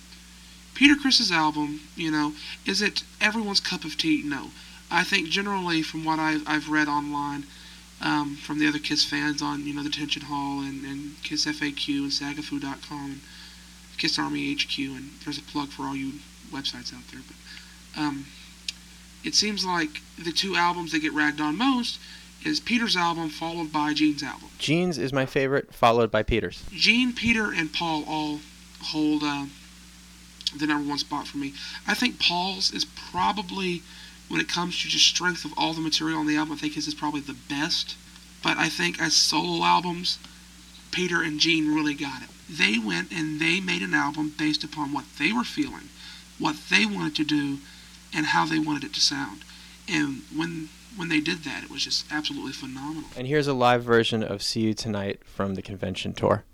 Peter 0.74 0.94
Criss's 0.94 1.32
album, 1.32 1.80
you 1.96 2.10
know, 2.10 2.34
is 2.66 2.82
it 2.82 3.02
everyone's 3.20 3.60
cup 3.60 3.84
of 3.84 3.96
tea? 3.96 4.22
No, 4.24 4.50
I 4.90 5.02
think 5.02 5.28
generally 5.28 5.82
from 5.82 6.04
what 6.04 6.18
I've, 6.18 6.42
I've 6.46 6.68
read 6.68 6.88
online, 6.88 7.44
um, 8.00 8.36
from 8.36 8.58
the 8.58 8.68
other 8.68 8.78
Kiss 8.78 9.04
fans 9.04 9.40
on 9.40 9.66
you 9.66 9.74
know 9.74 9.82
the 9.82 9.88
Detention 9.88 10.22
Hall 10.22 10.60
and, 10.60 10.84
and 10.84 11.22
Kiss 11.22 11.46
FAQ 11.46 11.88
and 11.88 12.10
Sagafoo.com 12.10 13.10
and 13.10 13.20
Kiss 13.96 14.18
Army 14.18 14.54
HQ, 14.54 14.78
and 14.78 15.10
there's 15.24 15.38
a 15.38 15.42
plug 15.42 15.68
for 15.68 15.84
all 15.84 15.96
you 15.96 16.20
websites 16.52 16.94
out 16.94 17.02
there, 17.10 17.22
but 17.26 18.00
um, 18.00 18.26
it 19.24 19.34
seems 19.34 19.64
like 19.64 20.02
the 20.22 20.32
two 20.32 20.54
albums 20.54 20.92
that 20.92 21.00
get 21.00 21.12
ragged 21.12 21.40
on 21.40 21.56
most 21.56 21.98
is 22.46 22.60
Peter's 22.60 22.96
album 22.96 23.28
followed 23.28 23.72
by 23.72 23.92
Gene's 23.92 24.22
album. 24.22 24.48
Gene's 24.58 24.98
is 24.98 25.12
my 25.12 25.26
favorite, 25.26 25.74
followed 25.74 26.10
by 26.10 26.22
Peter's. 26.22 26.62
Gene, 26.70 27.12
Peter, 27.12 27.52
and 27.52 27.72
Paul 27.72 28.04
all 28.06 28.38
hold 28.80 29.22
uh, 29.24 29.46
the 30.56 30.66
number 30.66 30.88
one 30.88 30.98
spot 30.98 31.26
for 31.26 31.38
me. 31.38 31.54
I 31.88 31.94
think 31.94 32.20
Paul's 32.20 32.72
is 32.72 32.84
probably, 32.84 33.82
when 34.28 34.40
it 34.40 34.48
comes 34.48 34.80
to 34.80 34.88
just 34.88 35.06
strength 35.06 35.44
of 35.44 35.52
all 35.56 35.72
the 35.72 35.80
material 35.80 36.20
on 36.20 36.26
the 36.26 36.36
album, 36.36 36.54
I 36.54 36.56
think 36.56 36.74
his 36.74 36.86
is 36.86 36.94
probably 36.94 37.20
the 37.20 37.36
best. 37.48 37.96
But 38.42 38.56
I 38.58 38.68
think 38.68 39.00
as 39.02 39.16
solo 39.16 39.64
albums, 39.64 40.18
Peter 40.92 41.22
and 41.22 41.40
Gene 41.40 41.74
really 41.74 41.94
got 41.94 42.22
it. 42.22 42.28
They 42.48 42.78
went 42.78 43.10
and 43.10 43.40
they 43.40 43.58
made 43.58 43.82
an 43.82 43.92
album 43.92 44.32
based 44.38 44.62
upon 44.62 44.92
what 44.92 45.04
they 45.18 45.32
were 45.32 45.42
feeling, 45.42 45.88
what 46.38 46.56
they 46.70 46.86
wanted 46.86 47.16
to 47.16 47.24
do, 47.24 47.58
and 48.14 48.26
how 48.26 48.46
they 48.46 48.60
wanted 48.60 48.84
it 48.84 48.94
to 48.94 49.00
sound. 49.00 49.40
And 49.88 50.22
when 50.34 50.68
when 50.96 51.08
they 51.08 51.20
did 51.20 51.44
that, 51.44 51.64
it 51.64 51.70
was 51.70 51.84
just 51.84 52.10
absolutely 52.10 52.52
phenomenal. 52.52 53.08
And 53.16 53.26
here's 53.26 53.46
a 53.46 53.54
live 53.54 53.82
version 53.82 54.22
of 54.22 54.42
See 54.42 54.60
You 54.60 54.74
Tonight 54.74 55.20
from 55.24 55.54
the 55.54 55.62
convention 55.62 56.12
tour. 56.12 56.44